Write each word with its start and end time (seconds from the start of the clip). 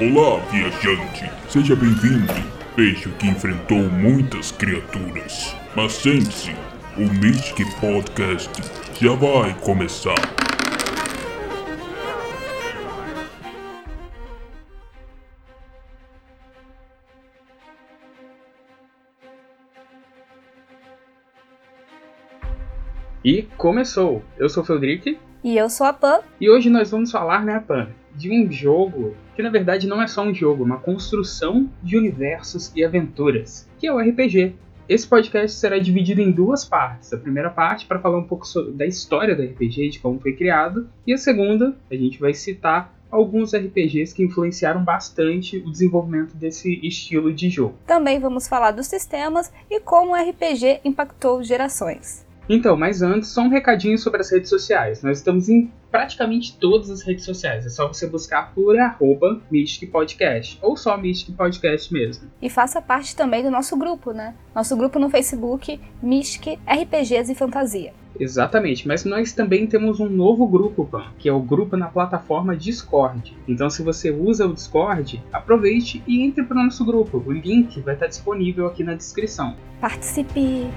Olá, 0.00 0.40
viajante. 0.50 1.30
Seja 1.48 1.76
bem-vindo. 1.76 2.32
Vejo 2.76 3.10
que 3.12 3.26
enfrentou 3.26 3.78
muitas 3.90 4.50
criaturas. 4.50 5.54
Mas 5.76 5.92
sente-se, 5.92 6.54
o 6.96 7.02
Mystic 7.20 7.66
Podcast 7.80 8.50
já 9.00 9.12
vai 9.14 9.54
começar. 9.60 10.14
E 23.24 23.42
começou! 23.56 24.22
Eu 24.36 24.48
sou 24.48 24.62
o 24.62 24.66
Feldrick 24.66 25.18
E 25.44 25.56
eu 25.56 25.70
sou 25.70 25.86
a 25.86 25.92
Pan. 25.92 26.20
e 26.40 26.50
hoje 26.50 26.68
nós 26.68 26.90
vamos 26.90 27.10
falar, 27.10 27.44
né, 27.44 27.60
Pan, 27.66 27.88
de 28.14 28.30
um 28.30 28.50
jogo 28.50 29.14
que 29.34 29.42
na 29.42 29.48
verdade 29.50 29.86
não 29.86 30.00
é 30.02 30.06
só 30.06 30.22
um 30.22 30.34
jogo, 30.34 30.62
é 30.62 30.66
uma 30.66 30.78
construção 30.78 31.68
de 31.82 31.96
universos 31.96 32.70
e 32.76 32.84
aventuras, 32.84 33.68
que 33.78 33.86
é 33.86 33.92
o 33.92 33.98
RPG. 33.98 34.54
Esse 34.88 35.06
podcast 35.06 35.56
será 35.56 35.78
dividido 35.78 36.20
em 36.20 36.30
duas 36.30 36.64
partes. 36.64 37.12
A 37.12 37.16
primeira 37.16 37.48
parte 37.48 37.86
para 37.86 37.98
falar 38.00 38.18
um 38.18 38.24
pouco 38.24 38.46
so- 38.46 38.70
da 38.72 38.84
história 38.84 39.34
do 39.34 39.42
RPG, 39.42 39.88
de 39.90 39.98
como 40.00 40.20
foi 40.20 40.32
criado, 40.34 40.88
e 41.06 41.12
a 41.14 41.18
segunda 41.18 41.74
a 41.90 41.94
gente 41.94 42.18
vai 42.20 42.34
citar 42.34 42.92
alguns 43.10 43.54
RPGs 43.54 44.14
que 44.14 44.22
influenciaram 44.24 44.82
bastante 44.82 45.58
o 45.58 45.70
desenvolvimento 45.70 46.34
desse 46.34 46.80
estilo 46.86 47.32
de 47.32 47.48
jogo. 47.50 47.74
Também 47.86 48.18
vamos 48.18 48.48
falar 48.48 48.70
dos 48.72 48.86
sistemas 48.86 49.52
e 49.70 49.78
como 49.80 50.12
o 50.12 50.14
RPG 50.14 50.80
impactou 50.84 51.42
gerações. 51.42 52.26
Então, 52.48 52.76
mas 52.76 53.02
antes, 53.02 53.28
só 53.28 53.42
um 53.42 53.48
recadinho 53.48 53.96
sobre 53.96 54.20
as 54.20 54.30
redes 54.30 54.50
sociais. 54.50 55.02
Nós 55.02 55.18
estamos 55.18 55.48
em 55.48 55.70
praticamente 55.90 56.56
todas 56.58 56.90
as 56.90 57.02
redes 57.02 57.24
sociais. 57.24 57.66
É 57.66 57.68
só 57.68 57.86
você 57.86 58.06
buscar 58.06 58.52
por 58.54 58.78
arroba 58.78 59.40
Mystic 59.50 59.90
Podcast. 59.90 60.58
Ou 60.62 60.76
só 60.76 60.96
Mystic 60.96 61.36
Podcast 61.36 61.92
mesmo. 61.92 62.28
E 62.40 62.48
faça 62.48 62.80
parte 62.80 63.14
também 63.14 63.42
do 63.42 63.50
nosso 63.50 63.76
grupo, 63.76 64.12
né? 64.12 64.34
Nosso 64.54 64.76
grupo 64.76 64.98
no 64.98 65.10
Facebook, 65.10 65.78
Mystic 66.02 66.58
RPGs 66.66 67.30
e 67.30 67.34
Fantasia. 67.34 67.92
Exatamente, 68.18 68.86
mas 68.86 69.04
nós 69.04 69.32
também 69.32 69.66
temos 69.66 69.98
um 69.98 70.08
novo 70.08 70.46
grupo, 70.46 70.84
Pan, 70.84 71.06
que 71.18 71.28
é 71.28 71.32
o 71.32 71.40
grupo 71.40 71.76
na 71.76 71.88
plataforma 71.88 72.54
Discord. 72.54 73.34
Então, 73.48 73.70
se 73.70 73.82
você 73.82 74.10
usa 74.10 74.46
o 74.46 74.52
Discord, 74.52 75.22
aproveite 75.32 76.02
e 76.06 76.22
entre 76.22 76.44
para 76.44 76.60
o 76.60 76.64
nosso 76.64 76.84
grupo. 76.84 77.22
O 77.24 77.32
link 77.32 77.80
vai 77.80 77.94
estar 77.94 78.06
disponível 78.06 78.66
aqui 78.66 78.84
na 78.84 78.94
descrição. 78.94 79.56
Participe! 79.80 80.68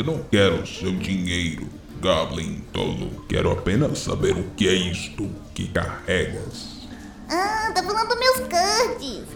Eu 0.00 0.04
não 0.04 0.22
quero 0.30 0.66
seu 0.66 0.96
dinheiro, 0.96 1.68
Goblin 2.00 2.64
tolo. 2.72 3.22
Quero 3.28 3.52
apenas 3.52 3.98
saber 3.98 4.34
o 4.34 4.44
que 4.52 4.66
é 4.66 4.72
isto 4.72 5.28
que 5.54 5.68
carregas. 5.68 6.88
Ah, 7.28 7.70
tá 7.74 7.82
falando 7.82 8.18
meus 8.18 8.48
cards! 8.48 9.26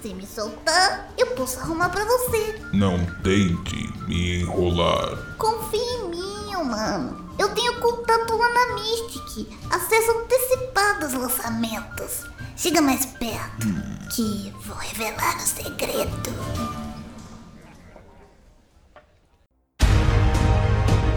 Se 0.00 0.14
me 0.14 0.26
soltar, 0.26 1.12
eu 1.18 1.26
posso 1.32 1.60
arrumar 1.60 1.90
pra 1.90 2.06
você. 2.06 2.58
Não 2.72 3.04
tente 3.22 3.76
me 4.08 4.40
enrolar. 4.40 5.36
Confia 5.36 5.78
em 5.78 6.08
mim, 6.08 6.64
mano. 6.70 7.30
Eu 7.38 7.50
tenho 7.50 7.78
contato 7.80 8.34
lá 8.34 8.48
na 8.48 8.76
Mystic. 8.76 9.46
Acesso 9.68 10.10
antecipado 10.10 11.04
aos 11.04 11.12
lançamentos. 11.12 12.24
Chega 12.56 12.80
mais 12.80 13.04
perto, 13.04 13.66
que 14.14 14.54
vou 14.64 14.76
revelar 14.78 15.36
o 15.36 15.40
segredo. 15.40 16.83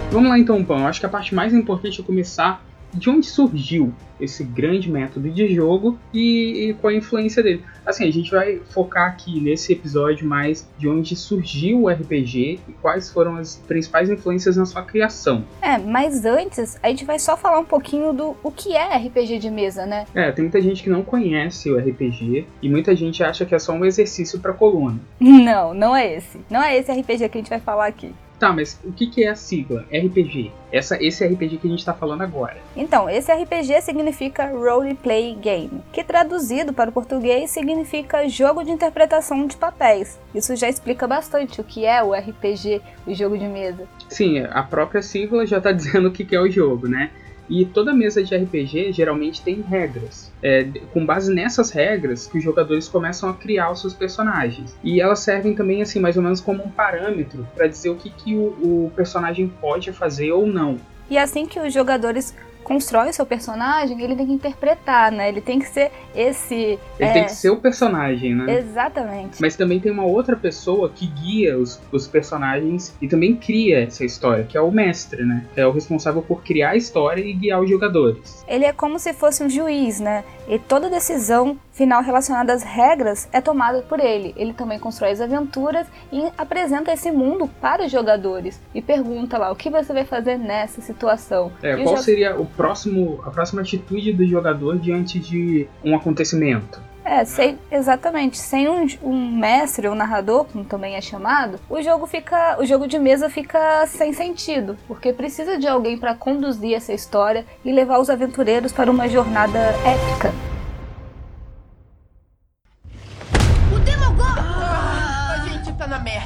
Vamos 0.09 0.29
lá 0.29 0.39
então, 0.39 0.63
Pão. 0.63 0.87
Acho 0.87 1.01
que 1.01 1.05
a 1.05 1.09
parte 1.09 1.35
mais 1.35 1.53
importante 1.53 1.99
é 1.99 2.03
começar 2.03 2.63
de 2.93 3.09
onde 3.09 3.25
surgiu 3.25 3.93
esse 4.19 4.43
grande 4.43 4.89
método 4.89 5.29
de 5.29 5.53
jogo 5.53 5.99
e, 6.13 6.69
e 6.69 6.73
qual 6.73 6.91
a 6.91 6.95
influência 6.95 7.43
dele. 7.43 7.63
Assim, 7.85 8.07
a 8.07 8.11
gente 8.11 8.31
vai 8.31 8.59
focar 8.69 9.09
aqui 9.09 9.39
nesse 9.39 9.73
episódio 9.73 10.27
mais 10.27 10.67
de 10.77 10.87
onde 10.87 11.15
surgiu 11.15 11.83
o 11.83 11.89
RPG 11.89 12.59
e 12.67 12.71
quais 12.81 13.11
foram 13.11 13.35
as 13.35 13.57
principais 13.67 14.09
influências 14.09 14.57
na 14.57 14.65
sua 14.65 14.81
criação. 14.81 15.43
É, 15.61 15.77
mas 15.77 16.25
antes 16.25 16.79
a 16.81 16.87
gente 16.87 17.05
vai 17.05 17.19
só 17.19 17.37
falar 17.37 17.59
um 17.59 17.65
pouquinho 17.65 18.11
do 18.13 18.35
o 18.41 18.49
que 18.49 18.75
é 18.75 18.97
RPG 18.97 19.37
de 19.37 19.51
mesa, 19.51 19.85
né? 19.85 20.05
É, 20.15 20.31
tem 20.31 20.45
muita 20.45 20.61
gente 20.61 20.81
que 20.81 20.89
não 20.89 21.03
conhece 21.03 21.69
o 21.69 21.77
RPG 21.77 22.47
e 22.61 22.69
muita 22.69 22.95
gente 22.95 23.23
acha 23.23 23.45
que 23.45 23.53
é 23.53 23.59
só 23.59 23.73
um 23.73 23.85
exercício 23.85 24.39
para 24.39 24.53
coluna. 24.53 24.99
Não, 25.47 25.73
não 25.73 25.95
é 25.95 26.15
esse. 26.15 26.39
Não 26.49 26.61
é 26.61 26.77
esse 26.77 26.91
RPG 26.91 27.29
que 27.29 27.37
a 27.37 27.41
gente 27.41 27.49
vai 27.49 27.59
falar 27.59 27.87
aqui. 27.87 28.13
Tá, 28.39 28.53
mas 28.53 28.79
o 28.83 28.91
que, 28.91 29.07
que 29.07 29.23
é 29.23 29.29
a 29.29 29.35
sigla 29.35 29.85
RPG? 29.91 30.51
Essa, 30.71 31.01
esse 31.03 31.25
RPG 31.25 31.57
que 31.57 31.67
a 31.67 31.69
gente 31.71 31.83
tá 31.83 31.93
falando 31.93 32.21
agora. 32.21 32.57
Então, 32.75 33.09
esse 33.09 33.31
RPG 33.33 33.81
significa 33.81 34.51
Role 34.51 34.93
Play 34.93 35.33
Game, 35.35 35.81
que 35.91 36.03
traduzido 36.03 36.71
para 36.71 36.89
o 36.89 36.93
português 36.93 37.49
significa 37.49 38.27
jogo 38.29 38.63
de 38.63 38.71
interpretação 38.71 39.47
de 39.47 39.57
papéis. 39.57 40.19
Isso 40.35 40.55
já 40.55 40.69
explica 40.69 41.07
bastante 41.07 41.61
o 41.61 41.63
que 41.63 41.85
é 41.85 42.03
o 42.03 42.13
RPG, 42.13 42.81
o 43.07 43.13
jogo 43.13 43.37
de 43.37 43.47
mesa. 43.47 43.87
Sim, 44.09 44.39
a 44.39 44.61
própria 44.61 45.01
sigla 45.01 45.45
já 45.45 45.59
tá 45.59 45.71
dizendo 45.73 46.09
o 46.09 46.11
que, 46.11 46.23
que 46.23 46.35
é 46.35 46.39
o 46.39 46.49
jogo, 46.49 46.87
né? 46.87 47.11
E 47.49 47.65
toda 47.65 47.93
mesa 47.93 48.23
de 48.23 48.35
RPG 48.35 48.91
geralmente 48.93 49.41
tem 49.41 49.61
regras. 49.61 50.31
É 50.41 50.65
com 50.93 51.05
base 51.05 51.33
nessas 51.33 51.71
regras 51.71 52.27
que 52.27 52.37
os 52.37 52.43
jogadores 52.43 52.87
começam 52.87 53.29
a 53.29 53.33
criar 53.33 53.71
os 53.71 53.81
seus 53.81 53.93
personagens. 53.93 54.75
E 54.83 55.01
elas 55.01 55.19
servem 55.19 55.53
também, 55.53 55.81
assim, 55.81 55.99
mais 55.99 56.17
ou 56.17 56.23
menos 56.23 56.41
como 56.41 56.63
um 56.63 56.69
parâmetro 56.69 57.47
para 57.55 57.67
dizer 57.67 57.89
o 57.89 57.95
que, 57.95 58.09
que 58.09 58.35
o, 58.35 58.85
o 58.85 58.91
personagem 58.95 59.47
pode 59.47 59.91
fazer 59.91 60.31
ou 60.31 60.45
não. 60.45 60.77
E 61.09 61.17
assim 61.17 61.45
que 61.45 61.59
os 61.59 61.73
jogadores 61.73 62.35
constroem 62.67 63.09
o 63.09 63.13
seu 63.13 63.25
personagem, 63.25 64.01
ele 64.01 64.13
tem 64.13 64.25
que 64.25 64.33
interpretar, 64.33 65.09
né? 65.09 65.29
Ele 65.29 65.39
tem 65.39 65.57
que 65.57 65.69
ser 65.69 65.89
esse. 66.13 66.77
Ele 66.99 67.09
é, 67.09 67.13
tem 67.13 67.23
que 67.23 67.31
ser 67.31 67.49
o 67.49 67.55
personagem, 67.55 68.35
né? 68.35 68.57
Exatamente. 68.57 69.41
Mas 69.41 69.55
também 69.55 69.79
tem 69.79 69.89
uma 69.89 70.03
outra 70.03 70.35
pessoa 70.35 70.89
que 70.93 71.07
guia 71.07 71.57
os, 71.57 71.81
os 71.93 72.09
personagens 72.09 72.93
e 73.01 73.07
também 73.07 73.37
cria 73.37 73.83
essa 73.83 74.03
história, 74.03 74.43
que 74.43 74.57
é 74.57 74.61
o 74.61 74.69
mestre, 74.69 75.23
né? 75.23 75.45
Que 75.53 75.61
é 75.61 75.65
o 75.65 75.71
responsável 75.71 76.21
por 76.21 76.43
criar 76.43 76.71
a 76.71 76.75
história 76.75 77.21
e 77.21 77.31
guiar 77.31 77.61
os 77.61 77.69
jogadores. 77.69 78.43
Ele 78.45 78.65
é 78.65 78.73
como 78.73 78.99
se 78.99 79.13
fosse 79.13 79.41
um 79.41 79.49
juiz, 79.49 80.01
né? 80.01 80.25
E 80.49 80.59
toda 80.59 80.89
decisão 80.89 81.57
final 81.77 82.01
relacionada 82.01 82.51
às 82.51 82.63
regras 82.63 83.29
é 83.31 83.39
tomada 83.39 83.83
por 83.83 83.99
ele. 83.99 84.33
Ele 84.35 84.51
também 84.51 84.79
constrói 84.79 85.11
as 85.11 85.21
aventuras 85.21 85.85
e 86.11 86.27
apresenta 86.35 86.91
esse 86.91 87.11
mundo 87.11 87.47
para 87.61 87.85
os 87.85 87.91
jogadores 87.91 88.59
e 88.73 88.81
pergunta 88.81 89.37
lá 89.37 89.51
o 89.51 89.55
que 89.55 89.69
você 89.69 89.93
vai 89.93 90.03
fazer 90.03 90.39
nessa 90.39 90.81
situação. 90.81 91.51
É, 91.61 91.79
E 91.79 91.83
qual 91.83 91.97
seria 91.97 92.35
o 92.35 92.45
próximo, 92.45 93.21
a 93.23 93.29
próxima 93.29 93.61
atitude 93.61 94.11
do 94.11 94.25
jogador 94.25 94.79
diante 94.79 95.19
de 95.19 95.67
um 95.83 95.95
acontecimento? 95.95 96.81
É, 97.05 97.23
sem, 97.23 97.57
exatamente. 97.71 98.37
Sem 98.37 98.67
um, 98.67 98.85
um 99.01 99.31
mestre 99.31 99.87
ou 99.87 99.95
narrador, 99.95 100.45
como 100.45 100.65
também 100.65 100.95
é 100.95 101.01
chamado, 101.01 101.59
o 101.69 101.81
jogo 101.81 102.07
fica, 102.07 102.57
o 102.59 102.65
jogo 102.65 102.87
de 102.87 102.99
mesa 102.99 103.29
fica 103.29 103.85
sem 103.85 104.11
sentido, 104.11 104.75
porque 104.87 105.13
precisa 105.13 105.57
de 105.57 105.67
alguém 105.67 105.97
para 105.97 106.15
conduzir 106.15 106.73
essa 106.73 106.91
história 106.91 107.45
e 107.63 107.71
levar 107.71 107.99
os 107.99 108.09
aventureiros 108.09 108.73
para 108.73 108.91
uma 108.91 109.07
jornada 109.07 109.59
épica. 109.85 110.56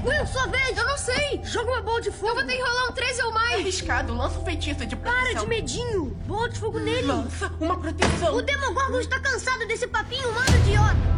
Will, 0.03 0.25
sua 0.25 0.47
vez! 0.47 0.75
Eu 0.75 0.85
não 0.85 0.97
sei! 0.97 1.41
Joga 1.43 1.71
uma 1.71 1.81
bola 1.81 2.01
de 2.01 2.09
fogo! 2.11 2.29
Eu 2.29 2.35
vou 2.35 2.43
ter 2.43 2.55
que 2.55 2.61
rolar 2.61 2.89
um 2.89 2.91
13 2.91 3.21
ou 3.21 3.31
mais! 3.31 3.53
Arriscado, 3.59 4.15
lança 4.15 4.39
um 4.39 4.43
feitiço 4.43 4.83
de 4.85 4.95
proteção. 4.95 5.33
Para 5.33 5.41
de 5.41 5.47
medinho! 5.47 6.05
Bola 6.25 6.49
de 6.49 6.59
fogo 6.59 6.79
nele! 6.79 7.05
Lança 7.05 7.51
uma 7.59 7.79
proteção. 7.79 8.35
O 8.35 8.41
Demogorgon 8.41 8.99
está 8.99 9.19
cansado 9.19 9.67
desse 9.67 9.87
papinho 9.87 10.27
humano 10.27 10.57
idiota! 10.65 11.11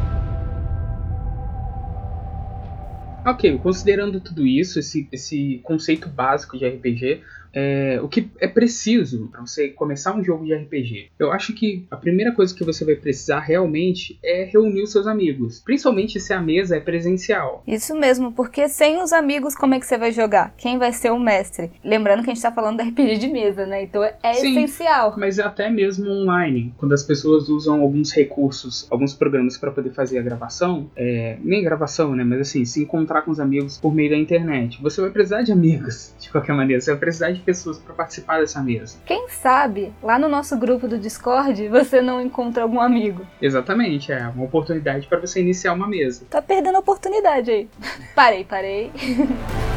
Ok, 3.26 3.58
considerando 3.60 4.20
tudo 4.20 4.46
isso, 4.46 4.80
esse, 4.80 5.08
esse 5.10 5.62
conceito 5.64 6.10
básico 6.10 6.58
de 6.58 6.68
RPG, 6.68 7.24
é, 7.54 8.00
o 8.02 8.08
que 8.08 8.30
é 8.40 8.48
preciso 8.48 9.30
para 9.32 9.42
você 9.42 9.70
começar 9.70 10.16
um 10.16 10.24
jogo 10.24 10.46
de 10.46 10.54
RPG? 10.54 11.12
Eu 11.20 11.32
acho 11.32 11.54
que 11.54 11.86
a 11.92 11.96
primeira 11.96 12.32
coisa 12.32 12.54
que 12.54 12.64
você 12.64 12.84
vai 12.84 12.96
precisar 12.96 13.40
realmente 13.40 14.18
é 14.24 14.44
reunir 14.46 14.82
os 14.82 14.92
seus 14.92 15.08
amigos, 15.08 15.62
principalmente 15.64 16.20
se 16.20 16.34
a 16.34 16.42
mesa 16.42 16.76
é 16.76 16.80
presencial. 16.80 17.64
Isso 17.68 17.96
mesmo, 17.96 18.32
porque 18.32 18.68
sem 18.68 19.02
os 19.02 19.14
amigos, 19.14 19.56
como 19.56 19.76
é 19.76 19.80
que 19.80 19.86
você 19.86 19.98
vai 19.98 20.12
jogar? 20.12 20.54
Quem 20.58 20.78
vai 20.78 20.92
ser 20.92 21.12
o 21.12 21.20
mestre? 21.20 21.72
Lembrando 21.84 22.24
que 22.24 22.32
a 22.32 22.34
gente 22.34 22.42
tá 22.42 22.52
falando 22.52 22.78
da 22.78 22.84
RPG 22.84 23.18
de 23.18 23.28
mesa, 23.28 23.66
né? 23.66 23.84
Então 23.84 24.04
é 24.04 24.34
Sim. 24.34 24.52
essencial. 24.52 25.14
Mas 25.18 25.40
até 25.40 25.70
mesmo 25.70 26.10
online, 26.10 26.74
quando 26.78 26.94
as 26.94 27.04
pessoas 27.04 27.50
usam 27.50 27.82
alguns 27.82 28.12
recursos, 28.12 28.88
alguns 28.90 29.14
programas 29.14 29.58
para 29.58 29.72
poder 29.72 29.92
fazer 29.92 30.18
a 30.18 30.22
gravação, 30.22 30.90
é, 30.96 31.38
nem 31.44 31.64
gravação, 31.64 32.16
né? 32.16 32.24
Mas 32.24 32.42
assim, 32.42 32.66
se 32.66 32.82
encontrar 32.82 33.22
com 33.22 33.32
os 33.32 33.40
amigos 33.40 33.78
por 33.78 33.94
meio 33.94 34.10
da 34.10 34.18
internet, 34.18 34.82
você 34.82 35.02
vai 35.02 35.12
precisar 35.12 35.44
de 35.44 35.52
amigos, 35.52 36.16
de 36.20 36.30
qualquer 36.32 36.54
maneira. 36.54 36.82
Você 36.82 36.92
vai 36.92 37.00
precisar 37.00 37.32
de 37.32 37.43
pessoas 37.44 37.78
para 37.78 37.94
participar 37.94 38.40
dessa 38.40 38.62
mesa. 38.62 38.98
Quem 39.06 39.28
sabe, 39.30 39.94
lá 40.02 40.18
no 40.18 40.28
nosso 40.28 40.58
grupo 40.58 40.88
do 40.88 40.98
Discord, 40.98 41.68
você 41.70 42.02
não 42.02 42.22
encontra 42.22 42.64
algum 42.64 42.80
amigo. 42.80 43.26
Exatamente, 43.42 44.12
é 44.12 44.28
uma 44.28 44.46
oportunidade 44.46 45.08
para 45.08 45.20
você 45.20 45.42
iniciar 45.42 45.74
uma 45.74 45.88
mesa. 45.88 46.26
Tá 46.30 46.42
perdendo 46.42 46.76
a 46.76 46.80
oportunidade 46.80 47.52
aí. 47.52 47.70
Parei, 48.16 48.44
parei. 48.44 48.92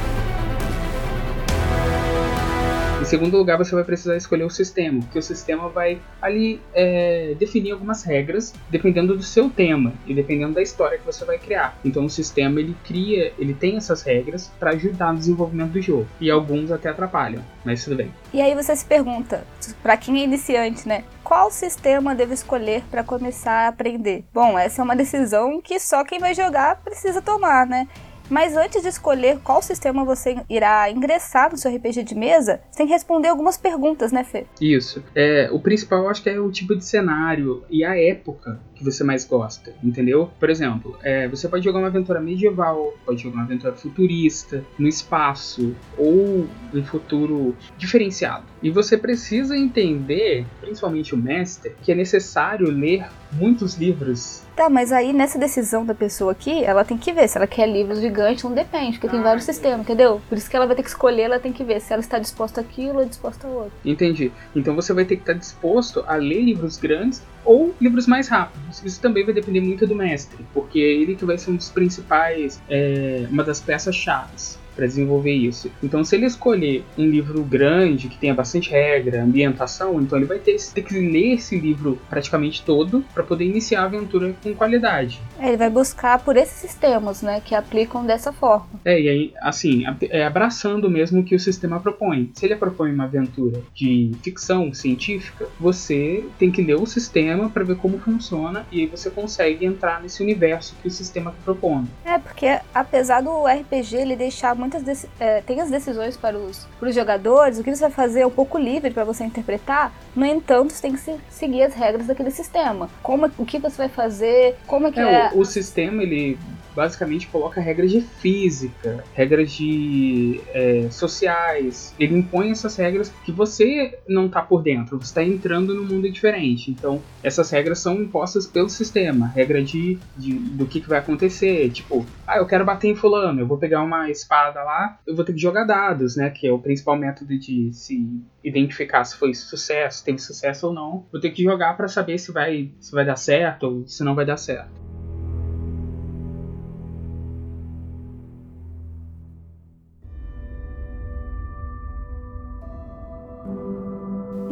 segundo 3.07 3.37
lugar, 3.37 3.57
você 3.57 3.75
vai 3.75 3.85
precisar 3.85 4.17
escolher 4.17 4.45
o 4.45 4.51
sistema, 4.51 5.01
porque 5.01 5.19
o 5.19 5.23
sistema 5.23 5.69
vai 5.69 6.01
ali 6.21 6.61
é, 6.75 7.35
definir 7.39 7.71
algumas 7.71 8.03
regras 8.03 8.53
dependendo 8.69 9.17
do 9.17 9.23
seu 9.23 9.49
tema 9.49 9.93
e 10.07 10.13
dependendo 10.13 10.55
da 10.55 10.63
história 10.63 10.99
que 10.99 11.07
você 11.07 11.25
vai 11.25 11.39
criar. 11.39 11.79
Então, 11.85 12.05
o 12.05 12.11
sistema 12.11 12.59
ele 12.59 12.77
cria, 12.85 13.33
ele 13.39 13.55
tem 13.55 13.77
essas 13.77 14.03
regras 14.03 14.51
para 14.59 14.73
ajudar 14.73 15.13
no 15.13 15.19
desenvolvimento 15.19 15.73
do 15.73 15.81
jogo 15.81 16.07
e 16.21 16.31
alguns 16.31 16.71
até 16.73 16.89
atrapalham, 16.89 17.43
mas 17.65 17.85
tudo 17.85 17.97
bem. 17.97 18.11
E 18.35 18.41
aí 18.41 18.55
você 18.55 18.75
se 18.75 18.85
pergunta, 18.85 19.45
pra 19.83 19.97
quem 19.97 20.21
é 20.21 20.25
iniciante, 20.25 20.89
né? 20.89 21.05
Qual 21.23 21.51
sistema 21.51 22.15
devo 22.15 22.33
escolher 22.33 22.83
para 22.91 23.03
começar 23.03 23.67
a 23.67 23.69
aprender? 23.69 24.25
Bom, 24.33 24.59
essa 24.59 24.83
é 24.83 24.85
uma 24.85 24.97
decisão 24.97 25.61
que 25.61 25.79
só 25.79 26.05
quem 26.05 26.19
vai 26.19 26.35
jogar 26.35 26.77
precisa 26.83 27.23
tomar, 27.23 27.67
né? 27.67 27.89
Mas 28.29 28.57
antes 28.57 28.83
de 28.83 28.89
escolher 28.89 29.39
qual 29.43 29.63
sistema 29.63 30.05
você 30.05 30.37
irá 30.49 30.91
ingressar 30.91 31.51
no 31.51 31.57
seu 31.57 31.75
RPG 31.75 32.03
de 32.03 32.15
mesa, 32.15 32.61
você 32.71 32.79
tem 32.79 32.87
que 32.87 32.93
responder 32.93 33.29
algumas 33.29 33.57
perguntas, 33.57 34.13
né, 34.13 34.25
Fê? 34.25 34.47
Isso. 34.61 35.03
É, 35.15 35.49
o 35.53 35.61
principal 35.61 36.09
acho 36.09 36.23
que 36.23 36.31
é 36.31 36.39
o 36.39 36.51
tipo 36.51 36.75
de 36.77 36.85
cenário 36.85 37.65
e 37.71 37.85
a 37.85 37.97
época 37.99 38.61
que 38.77 38.85
você 38.85 39.03
mais 39.03 39.25
gosta, 39.25 39.75
entendeu? 39.83 40.31
Por 40.39 40.51
exemplo, 40.51 40.99
é, 41.03 41.27
você 41.29 41.49
pode 41.49 41.65
jogar 41.65 41.79
uma 41.79 41.89
aventura 41.89 42.21
medieval, 42.21 42.95
pode 43.05 43.23
jogar 43.23 43.37
uma 43.37 43.45
aventura 43.45 43.73
futurista, 43.73 44.65
no 44.79 44.87
espaço 44.87 45.75
ou 45.97 46.47
um 46.73 46.85
futuro 46.85 47.55
diferenciado. 47.79 48.45
E 48.63 48.71
você 48.71 48.97
precisa 48.97 49.57
entender, 49.57 50.47
principalmente 50.61 51.15
o 51.15 51.19
mestre, 51.19 51.75
que 51.83 51.93
é 51.93 51.95
necessário 51.95 52.71
ler 52.71 53.07
muitos 53.33 53.75
livros. 53.75 54.43
Tá, 54.55 54.71
mas 54.71 54.91
aí 54.91 55.13
nessa 55.13 55.39
decisão 55.39 55.85
da 55.85 55.95
pessoa 55.95 56.33
aqui, 56.33 56.65
ela 56.65 56.85
tem 56.85 56.97
que 56.97 57.13
ver 57.13 57.29
se 57.29 57.37
ela 57.37 57.47
quer 57.47 57.69
livros 57.69 58.01
gigantes, 58.01 58.45
não 58.45 58.53
depende, 58.53 58.93
porque 58.93 59.09
tem 59.09 59.23
vários 59.23 59.45
sistemas, 59.45 59.81
entendeu? 59.81 60.21
Por 60.29 60.39
isso 60.39 60.49
que 60.49 60.57
ela 60.57 60.67
vai 60.67 60.75
ter 60.75 60.83
que 60.83 60.89
escolher, 60.89 61.23
ela 61.23 61.39
tem 61.39 61.53
que 61.53 61.63
ver 61.63 61.81
se 61.81 61.93
ela 61.93 62.01
está 62.01 62.19
disposta 62.19 62.63
àquilo 62.63 63.01
ou 63.01 63.05
disposta 63.05 63.47
a 63.47 63.51
outro. 63.51 63.73
Entendi. 63.85 64.33
Então 64.55 64.75
você 64.75 64.93
vai 64.95 65.05
ter 65.05 65.17
que 65.17 65.23
estar 65.23 65.35
disposto 65.35 66.03
a 66.07 66.15
ler 66.15 66.41
livros 66.41 66.79
grandes 66.79 67.23
ou 67.45 67.75
livros 67.81 68.07
mais 68.07 68.29
rápidos. 68.29 68.66
Isso 68.71 69.01
também 69.01 69.25
vai 69.25 69.35
depender 69.35 69.61
muito 69.61 69.87
do 69.87 69.95
mestre, 69.95 70.45
porque 70.53 70.79
ele 70.79 71.17
que 71.17 71.25
vai 71.25 71.39
ser 71.39 71.51
um 71.51 71.57
dos 71.57 71.71
principais, 71.71 72.63
é, 72.69 73.27
uma 73.31 73.45
das 73.45 73.61
peças 73.61 73.95
chaves 73.95 74.59
para 74.77 74.87
desenvolver 74.87 75.33
isso. 75.33 75.71
Então, 75.83 76.05
se 76.05 76.15
ele 76.15 76.27
escolher 76.27 76.85
um 76.97 77.07
livro 77.07 77.43
grande 77.43 78.09
que 78.09 78.19
tenha 78.19 78.35
bastante 78.35 78.71
regra, 78.71 79.23
ambientação, 79.23 80.01
então 80.01 80.19
ele 80.19 80.27
vai 80.27 80.39
ter, 80.39 80.57
ter 80.73 80.83
que 80.83 80.95
ler 80.95 81.35
esse 81.35 81.59
livro 81.59 81.99
praticamente 82.09 82.63
todo 82.63 83.05
para 83.15 83.25
poder 83.25 83.45
iniciar 83.45 83.83
a 83.83 83.85
aventura 83.85 84.35
com 84.43 84.55
qualidade. 84.55 85.21
É, 85.39 85.49
ele 85.49 85.57
vai 85.57 85.71
buscar 85.71 86.19
por 86.19 86.37
esses 86.37 86.59
sistemas, 86.59 87.23
né, 87.23 87.41
que 87.45 87.55
aplicam 87.55 88.05
dessa 88.05 88.33
forma. 88.33 88.67
É, 88.85 89.01
e 89.01 89.09
aí, 89.09 89.33
assim, 89.41 89.85
é 90.03 90.25
abraçando 90.25 90.91
mesmo 90.91 91.21
o 91.21 91.25
que 91.25 91.35
o 91.35 91.41
sistema 91.41 91.81
propõe. 91.81 92.31
Se 92.35 92.45
ele 92.45 92.57
propõe 92.57 92.93
uma 92.93 93.05
aventura 93.05 93.63
de 93.75 94.13
ficção 94.23 94.73
científica, 94.75 95.49
você 95.59 96.25
tem 96.39 96.51
que 96.51 96.63
ler 96.63 96.77
o 96.77 96.87
sistema 96.87 97.49
para 97.49 97.65
ver 97.65 97.77
como 97.77 97.99
funciona 97.99 98.67
e 98.71 98.81
aí 98.81 98.87
você 98.87 99.11
consegue 99.11 99.65
entrar 99.65 100.03
nesse 100.03 100.23
universo 100.23 100.75
que 100.83 100.89
o 100.89 100.91
sistema 100.91 101.35
propõe. 101.45 101.87
É, 102.05 102.19
porque 102.19 102.59
apesar 102.75 103.23
do 103.23 103.47
RPG 103.47 103.97
ele 103.97 104.17
deixar 104.17 104.55
muitas 104.67 105.07
é, 105.21 105.41
tem 105.43 105.61
as 105.61 105.71
decisões 105.71 106.17
para 106.17 106.37
os, 106.37 106.67
para 106.79 106.89
os 106.89 106.95
jogadores, 106.95 107.59
o 107.59 107.65
que 107.65 107.75
você 107.75 107.83
vai 107.83 107.91
fazer 107.91 108.21
é 108.21 108.27
um 108.27 108.31
pouco 108.31 108.59
livre 108.59 108.91
para 108.91 109.05
você 109.05 109.25
interpretar, 109.25 109.93
no 110.15 110.27
entanto, 110.27 110.73
você 110.73 110.83
tem 110.83 110.93
que 110.93 111.01
se, 111.01 111.17
seguir 111.31 111.63
as 111.63 111.75
regras 111.75 112.07
daquele 112.07 112.31
sistema. 112.31 112.91
Como, 113.03 113.31
o 113.39 113.47
que 113.47 113.59
você 113.59 113.77
vai 113.77 113.89
fazer, 113.89 114.57
como 114.67 114.89
é 114.89 114.93
que 114.93 115.01
é. 115.01 115.27
é... 115.27 115.31
O, 115.33 115.41
o 115.41 115.45
sistema, 115.45 116.03
ele 116.03 116.39
basicamente 116.77 117.27
coloca 117.29 117.59
regras 117.59 117.91
de 117.91 118.03
física, 118.03 119.03
regras 119.15 119.51
de 119.51 120.43
é, 120.53 120.89
sociais. 120.91 121.95
Ele 121.99 122.19
impõe 122.19 122.51
essas 122.51 122.77
regras 122.77 123.11
que 123.25 123.33
você 123.33 123.99
não 124.07 124.27
está 124.27 124.43
por 124.43 124.63
dentro, 124.63 124.99
você 124.99 125.07
está 125.07 125.25
entrando 125.25 125.75
num 125.75 125.85
mundo 125.85 126.11
diferente. 126.11 126.71
Então, 126.71 127.01
essas 127.23 127.51
regras 127.51 127.79
são 127.79 127.95
impostas 127.95 128.47
pelo 128.47 128.69
sistema. 128.69 129.29
Regra 129.29 129.63
de, 129.65 129.99
de 130.17 130.35
do 130.35 130.67
que, 130.67 130.83
que 130.83 130.89
vai 130.89 130.99
acontecer. 130.99 131.71
Tipo, 131.71 132.05
ah, 132.27 132.37
eu 132.37 132.47
quero 132.47 132.65
bater 132.65 132.89
em 132.89 132.95
fulano, 132.95 133.41
eu 133.41 133.47
vou 133.47 133.57
pegar 133.57 133.83
uma 133.83 134.11
espada 134.11 134.63
lá, 134.63 134.99
eu 135.07 135.17
vou 135.17 135.25
ter 135.25 135.33
que 135.33 135.41
jogar 135.41 135.65
dados, 135.65 136.17
né? 136.17 136.29
Que 136.29 136.47
é 136.47 136.53
o 136.53 136.59
principal 136.59 136.97
método 136.97 137.39
de 137.39 137.73
se 137.73 138.23
identificar 138.45 139.05
se 139.05 139.17
foi 139.17 139.33
sucesso, 139.33 140.05
teve 140.05 140.19
sucesso 140.19 140.67
ou 140.67 140.75
não. 140.75 141.07
Vou 141.11 141.21
ter 141.21 141.31
que 141.31 141.43
jogar 141.43 141.75
para 141.77 141.89
saber 141.89 142.19
se 142.19 142.31
vai, 142.33 142.71
se 142.79 142.93
vai 142.93 143.05
dar 143.05 143.17
certo 143.17 143.65
ou 143.65 143.87
se 143.87 144.05
não 144.05 144.15
vai 144.15 144.27
dar 144.27 144.37
certo. 144.37 144.86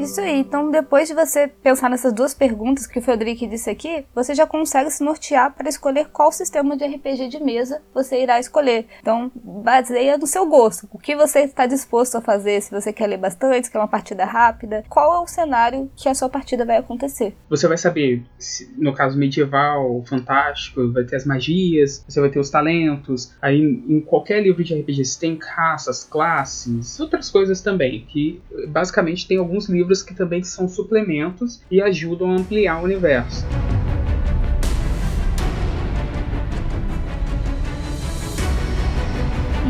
Isso 0.04 0.20
aí, 0.20 0.38
então 0.38 0.70
depois 0.70 1.08
de 1.08 1.14
você 1.14 1.48
pensar 1.48 1.88
nessas 1.88 2.12
duas 2.12 2.34
perguntas 2.34 2.86
que 2.86 2.98
o 2.98 3.02
Frederic 3.02 3.46
disse 3.46 3.70
aqui, 3.70 4.04
você 4.14 4.34
já 4.34 4.46
consegue 4.46 4.90
se 4.90 5.02
nortear 5.02 5.54
para 5.54 5.66
escolher 5.66 6.08
qual 6.12 6.30
sistema 6.30 6.76
de 6.76 6.84
RPG 6.84 7.28
de 7.28 7.42
mesa 7.42 7.80
você 7.94 8.22
irá 8.22 8.38
escolher. 8.38 8.86
Então, 9.00 9.32
baseia 9.34 10.18
no 10.18 10.26
seu 10.26 10.46
gosto. 10.46 10.86
O 10.92 10.98
que 10.98 11.16
você 11.16 11.40
está 11.40 11.64
disposto 11.64 12.16
a 12.16 12.20
fazer, 12.20 12.60
se 12.60 12.70
você 12.70 12.92
quer 12.92 13.06
ler 13.06 13.16
bastante, 13.16 13.66
se 13.66 13.72
quer 13.72 13.78
uma 13.78 13.88
partida 13.88 14.26
rápida, 14.26 14.84
qual 14.90 15.14
é 15.14 15.18
o 15.20 15.26
cenário 15.26 15.90
que 15.96 16.06
a 16.06 16.14
sua 16.14 16.28
partida 16.28 16.66
vai 16.66 16.76
acontecer. 16.76 17.34
Você 17.48 17.66
vai 17.66 17.78
saber, 17.78 18.22
se, 18.38 18.70
no 18.76 18.92
caso 18.92 19.16
medieval, 19.16 20.04
fantástico, 20.06 20.92
vai 20.92 21.04
ter 21.04 21.16
as 21.16 21.24
magias, 21.24 22.04
você 22.06 22.20
vai 22.20 22.28
ter 22.28 22.38
os 22.38 22.50
talentos. 22.50 23.32
Aí 23.40 23.58
em 23.58 24.02
qualquer 24.02 24.42
livro 24.42 24.62
de 24.62 24.78
RPG 24.78 25.02
você 25.02 25.18
tem 25.18 25.38
raças, 25.38 26.04
classes, 26.04 27.00
outras 27.00 27.30
coisas 27.30 27.62
também, 27.62 28.04
que 28.04 28.42
basicamente 28.68 29.26
tem 29.26 29.38
alguns 29.38 29.66
livros 29.66 29.93
livros 29.94 30.02
que 30.02 30.14
também 30.14 30.42
são 30.42 30.68
suplementos 30.68 31.62
e 31.70 31.80
ajudam 31.80 32.32
a 32.32 32.36
ampliar 32.36 32.80
o 32.80 32.84
universo. 32.84 33.44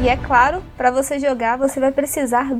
E 0.03 0.09
é 0.09 0.19
claro, 0.19 0.63
para 0.77 0.91
você 0.91 1.19
jogar, 1.19 1.57
você 1.57 1.81
vai 1.81 1.91
precisar 1.91 2.51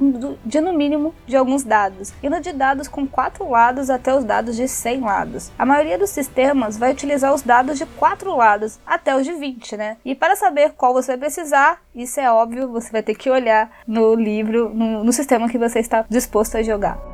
de 0.47 0.61
no 0.63 0.73
mínimo 0.73 1.15
de 1.27 1.37
alguns 1.37 1.63
dados, 1.63 2.11
indo 2.23 2.41
de 2.41 2.53
dados 2.55 2.89
com 2.89 3.07
4 3.07 3.47
lados 3.51 3.91
até 3.91 4.15
os 4.15 4.25
dados 4.25 4.57
de 4.57 4.67
100 4.67 5.01
lados. 5.01 5.53
A 5.59 5.67
maioria 5.67 5.99
dos 5.99 6.09
sistemas 6.09 6.79
vai 6.79 6.93
utilizar 6.93 7.35
os 7.35 7.43
dados 7.43 7.77
de 7.77 7.85
4 7.85 8.35
lados 8.35 8.79
até 8.87 9.15
os 9.15 9.27
de 9.27 9.35
20, 9.35 9.77
né? 9.77 9.99
E 10.03 10.15
para 10.15 10.37
saber 10.37 10.73
qual 10.73 10.95
você 10.95 11.09
vai 11.09 11.19
precisar, 11.19 11.83
isso 11.95 12.19
é 12.19 12.33
óbvio, 12.33 12.73
você 12.73 12.91
vai 12.91 13.03
ter 13.03 13.15
que 13.15 13.29
olhar 13.29 13.71
no 13.87 14.15
livro, 14.15 14.71
no, 14.73 15.05
no 15.05 15.13
sistema 15.13 15.47
que 15.47 15.59
você 15.59 15.81
está 15.81 16.07
disposto 16.09 16.57
a 16.57 16.63
jogar. 16.63 17.14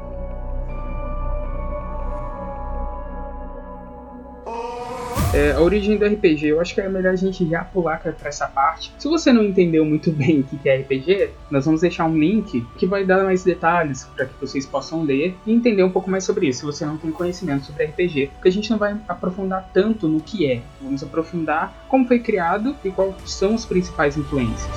É, 5.32 5.52
a 5.52 5.60
origem 5.60 5.96
do 5.96 6.04
RPG, 6.04 6.48
eu 6.48 6.60
acho 6.60 6.74
que 6.74 6.80
é 6.80 6.88
melhor 6.88 7.12
a 7.12 7.16
gente 7.16 7.48
já 7.48 7.62
pular 7.62 8.00
para 8.00 8.12
essa 8.24 8.48
parte. 8.48 8.92
Se 8.98 9.06
você 9.06 9.32
não 9.32 9.44
entendeu 9.44 9.84
muito 9.84 10.10
bem 10.10 10.40
o 10.40 10.44
que 10.44 10.68
é 10.68 10.78
RPG, 10.78 11.30
nós 11.48 11.64
vamos 11.64 11.82
deixar 11.82 12.06
um 12.06 12.18
link 12.18 12.66
que 12.76 12.84
vai 12.84 13.04
dar 13.04 13.22
mais 13.22 13.44
detalhes 13.44 14.02
para 14.16 14.26
que 14.26 14.34
vocês 14.40 14.66
possam 14.66 15.04
ler 15.04 15.36
e 15.46 15.52
entender 15.52 15.84
um 15.84 15.90
pouco 15.90 16.10
mais 16.10 16.24
sobre 16.24 16.48
isso, 16.48 16.60
se 16.60 16.66
você 16.66 16.84
não 16.84 16.96
tem 16.96 17.12
conhecimento 17.12 17.66
sobre 17.66 17.84
RPG. 17.84 18.30
Porque 18.34 18.48
a 18.48 18.52
gente 18.52 18.68
não 18.72 18.76
vai 18.76 18.96
aprofundar 19.06 19.70
tanto 19.72 20.08
no 20.08 20.20
que 20.20 20.50
é, 20.50 20.62
vamos 20.80 21.00
aprofundar 21.00 21.86
como 21.88 22.08
foi 22.08 22.18
criado 22.18 22.74
e 22.84 22.90
quais 22.90 23.14
são 23.26 23.54
as 23.54 23.64
principais 23.64 24.16
influências. 24.16 24.74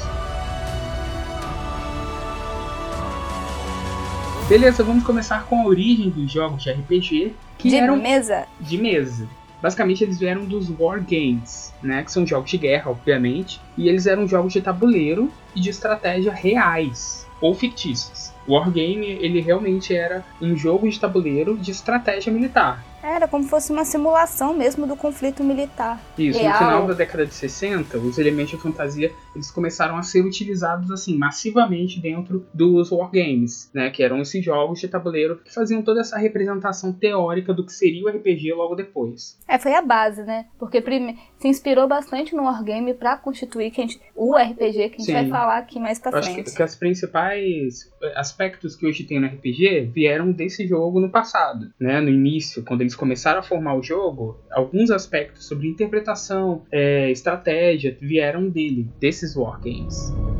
Beleza, 4.48 4.83
vamos 4.83 5.03
começar 5.03 5.45
com 5.45 5.62
a 5.62 5.65
origem 5.65 6.12
dos 6.12 6.31
jogos 6.31 6.62
de 6.62 6.72
RPG. 6.72 7.33
Que 7.57 7.69
de 7.69 7.75
eram 7.77 7.95
mesa? 7.95 8.45
De 8.60 8.77
mesa. 8.77 9.27
Basicamente 9.63 10.03
eles 10.03 10.20
vieram 10.20 10.43
dos 10.43 10.70
War 10.77 11.00
Games, 11.00 11.74
né, 11.82 12.03
que 12.03 12.12
são 12.12 12.27
jogos 12.27 12.51
de 12.51 12.58
guerra, 12.58 12.91
obviamente, 12.91 13.62
e 13.77 13.88
eles 13.88 14.05
eram 14.05 14.27
jogos 14.27 14.51
de 14.51 14.62
tabuleiro 14.62 15.32
e 15.55 15.62
de 15.62 15.70
estratégia 15.70 16.34
reais. 16.34 17.25
ou 17.41 17.53
fictícios. 17.53 18.32
Wargame, 18.48 19.05
ele 19.05 19.41
realmente 19.41 19.93
era 19.93 20.24
um 20.41 20.55
jogo 20.55 20.89
de 20.89 20.98
tabuleiro 20.98 21.58
de 21.58 21.72
estratégia 21.72 22.32
militar. 22.32 22.82
Era 23.01 23.27
como 23.27 23.43
se 23.43 23.50
fosse 23.50 23.72
uma 23.72 23.84
simulação 23.84 24.53
mesmo 24.53 24.88
do 24.88 24.96
conflito 24.96 25.43
militar. 25.43 26.01
Isso, 26.17 26.39
Real. 26.39 26.53
no 26.53 26.58
final 26.58 26.88
da 26.88 26.93
década 26.93 27.25
de 27.25 27.34
60, 27.34 27.98
os 27.98 28.17
elementos 28.17 28.51
de 28.51 28.58
fantasia 28.58 29.12
eles 29.35 29.51
começaram 29.51 29.97
a 29.97 30.03
ser 30.03 30.21
utilizados 30.21 30.91
assim 30.91 31.17
massivamente 31.17 31.99
dentro 31.99 32.45
dos 32.53 32.91
wargames, 32.91 33.69
né, 33.73 33.89
que 33.89 34.03
eram 34.03 34.21
esses 34.21 34.43
jogos 34.43 34.79
de 34.79 34.87
tabuleiro 34.87 35.39
que 35.43 35.53
faziam 35.53 35.81
toda 35.81 36.01
essa 36.01 36.17
representação 36.17 36.93
teórica 36.93 37.53
do 37.53 37.65
que 37.65 37.71
seria 37.71 38.03
o 38.03 38.09
RPG 38.09 38.53
logo 38.53 38.75
depois. 38.75 39.39
É, 39.47 39.57
foi 39.57 39.73
a 39.73 39.81
base, 39.81 40.23
né? 40.23 40.45
Porque 40.57 40.81
prime... 40.81 41.17
se 41.39 41.47
inspirou 41.47 41.87
bastante 41.87 42.35
no 42.35 42.43
Wargame 42.43 42.93
pra 42.93 43.17
constituir 43.17 43.71
que 43.71 43.81
gente... 43.81 43.99
o 44.15 44.35
RPG 44.35 44.73
que 44.73 44.95
a 44.95 44.97
gente 44.97 45.05
Sim. 45.05 45.13
vai 45.13 45.29
falar 45.29 45.57
aqui 45.57 45.79
mais 45.79 45.99
pra 45.99 46.11
Eu 46.11 46.17
acho 46.17 46.29
que, 46.29 46.35
frente. 46.35 46.55
que 46.55 46.63
as 46.63 46.75
principais 46.75 47.91
eh, 48.01 48.13
aspectos 48.15 48.75
que 48.75 48.85
hoje 48.85 49.03
tem 49.03 49.19
no 49.19 49.27
RPG 49.27 49.91
vieram 49.93 50.31
desse 50.31 50.67
jogo 50.67 50.99
no 50.99 51.09
passado, 51.09 51.71
né? 51.79 51.99
No 51.99 52.09
início, 52.09 52.63
quando 52.63 52.81
eles 52.81 52.95
começaram 52.95 53.39
a 53.39 53.43
formar 53.43 53.75
o 53.75 53.83
jogo, 53.83 54.39
alguns 54.51 54.91
aspectos 54.91 55.47
sobre 55.47 55.67
interpretação, 55.67 56.63
eh, 56.71 57.11
estratégia 57.11 57.97
vieram 57.99 58.49
dele, 58.49 58.89
desses 59.24 59.36
wargames. 59.38 60.32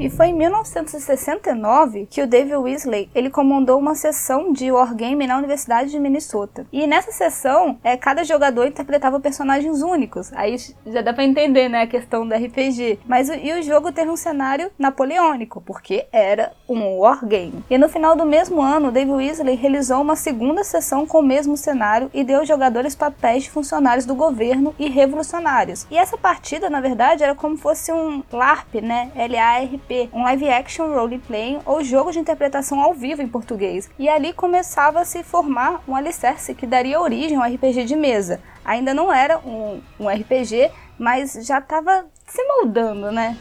E 0.00 0.08
foi 0.08 0.28
em 0.28 0.32
1969 0.32 2.06
que 2.10 2.22
o 2.22 2.26
David 2.26 2.56
Weasley 2.56 3.10
ele 3.14 3.28
comandou 3.28 3.78
uma 3.78 3.94
sessão 3.94 4.50
de 4.50 4.72
Wargame 4.72 5.26
na 5.26 5.36
Universidade 5.36 5.90
de 5.90 6.00
Minnesota. 6.00 6.66
E 6.72 6.86
nessa 6.86 7.12
sessão, 7.12 7.78
é, 7.84 7.98
cada 7.98 8.24
jogador 8.24 8.66
interpretava 8.66 9.20
personagens 9.20 9.82
únicos. 9.82 10.32
Aí 10.32 10.56
já 10.86 11.02
dá 11.02 11.12
pra 11.12 11.22
entender, 11.22 11.68
né, 11.68 11.82
a 11.82 11.86
questão 11.86 12.26
do 12.26 12.34
RPG. 12.34 13.00
Mas 13.06 13.28
o, 13.28 13.34
e 13.34 13.52
o 13.52 13.62
jogo 13.62 13.92
teve 13.92 14.10
um 14.10 14.16
cenário 14.16 14.70
napoleônico, 14.78 15.60
porque 15.60 16.06
era 16.10 16.52
um 16.66 17.00
Wargame. 17.00 17.62
E 17.68 17.76
no 17.76 17.86
final 17.90 18.16
do 18.16 18.24
mesmo 18.24 18.62
ano, 18.62 18.90
David 18.90 19.12
Weasley 19.12 19.54
realizou 19.54 20.00
uma 20.00 20.16
segunda 20.16 20.64
sessão 20.64 21.06
com 21.06 21.18
o 21.18 21.22
mesmo 21.22 21.58
cenário 21.58 22.10
e 22.14 22.24
deu 22.24 22.38
aos 22.38 22.48
jogadores 22.48 22.94
papéis 22.94 23.42
de 23.42 23.50
funcionários 23.50 24.06
do 24.06 24.14
governo 24.14 24.74
e 24.78 24.88
revolucionários. 24.88 25.86
E 25.90 25.98
essa 25.98 26.16
partida, 26.16 26.70
na 26.70 26.80
verdade, 26.80 27.22
era 27.22 27.34
como 27.34 27.58
fosse 27.58 27.92
um 27.92 28.22
LARP, 28.32 28.76
né? 28.76 29.12
L-A-R-P, 29.14 29.89
um 30.12 30.22
live 30.22 30.48
action 30.48 30.94
role 30.94 31.18
playing 31.18 31.60
ou 31.66 31.82
jogo 31.82 32.12
de 32.12 32.18
interpretação 32.18 32.80
ao 32.80 32.94
vivo 32.94 33.22
em 33.22 33.28
português. 33.28 33.90
E 33.98 34.08
ali 34.08 34.32
começava 34.32 35.00
a 35.00 35.04
se 35.04 35.22
formar 35.22 35.82
um 35.88 35.96
alicerce 35.96 36.54
que 36.54 36.66
daria 36.66 37.00
origem 37.00 37.36
ao 37.36 37.44
RPG 37.44 37.84
de 37.84 37.96
mesa. 37.96 38.40
Ainda 38.64 38.94
não 38.94 39.12
era 39.12 39.38
um, 39.38 39.80
um 39.98 40.08
RPG, 40.08 40.70
mas 40.98 41.32
já 41.46 41.58
estava 41.58 42.06
se 42.26 42.42
moldando, 42.44 43.10
né? 43.10 43.36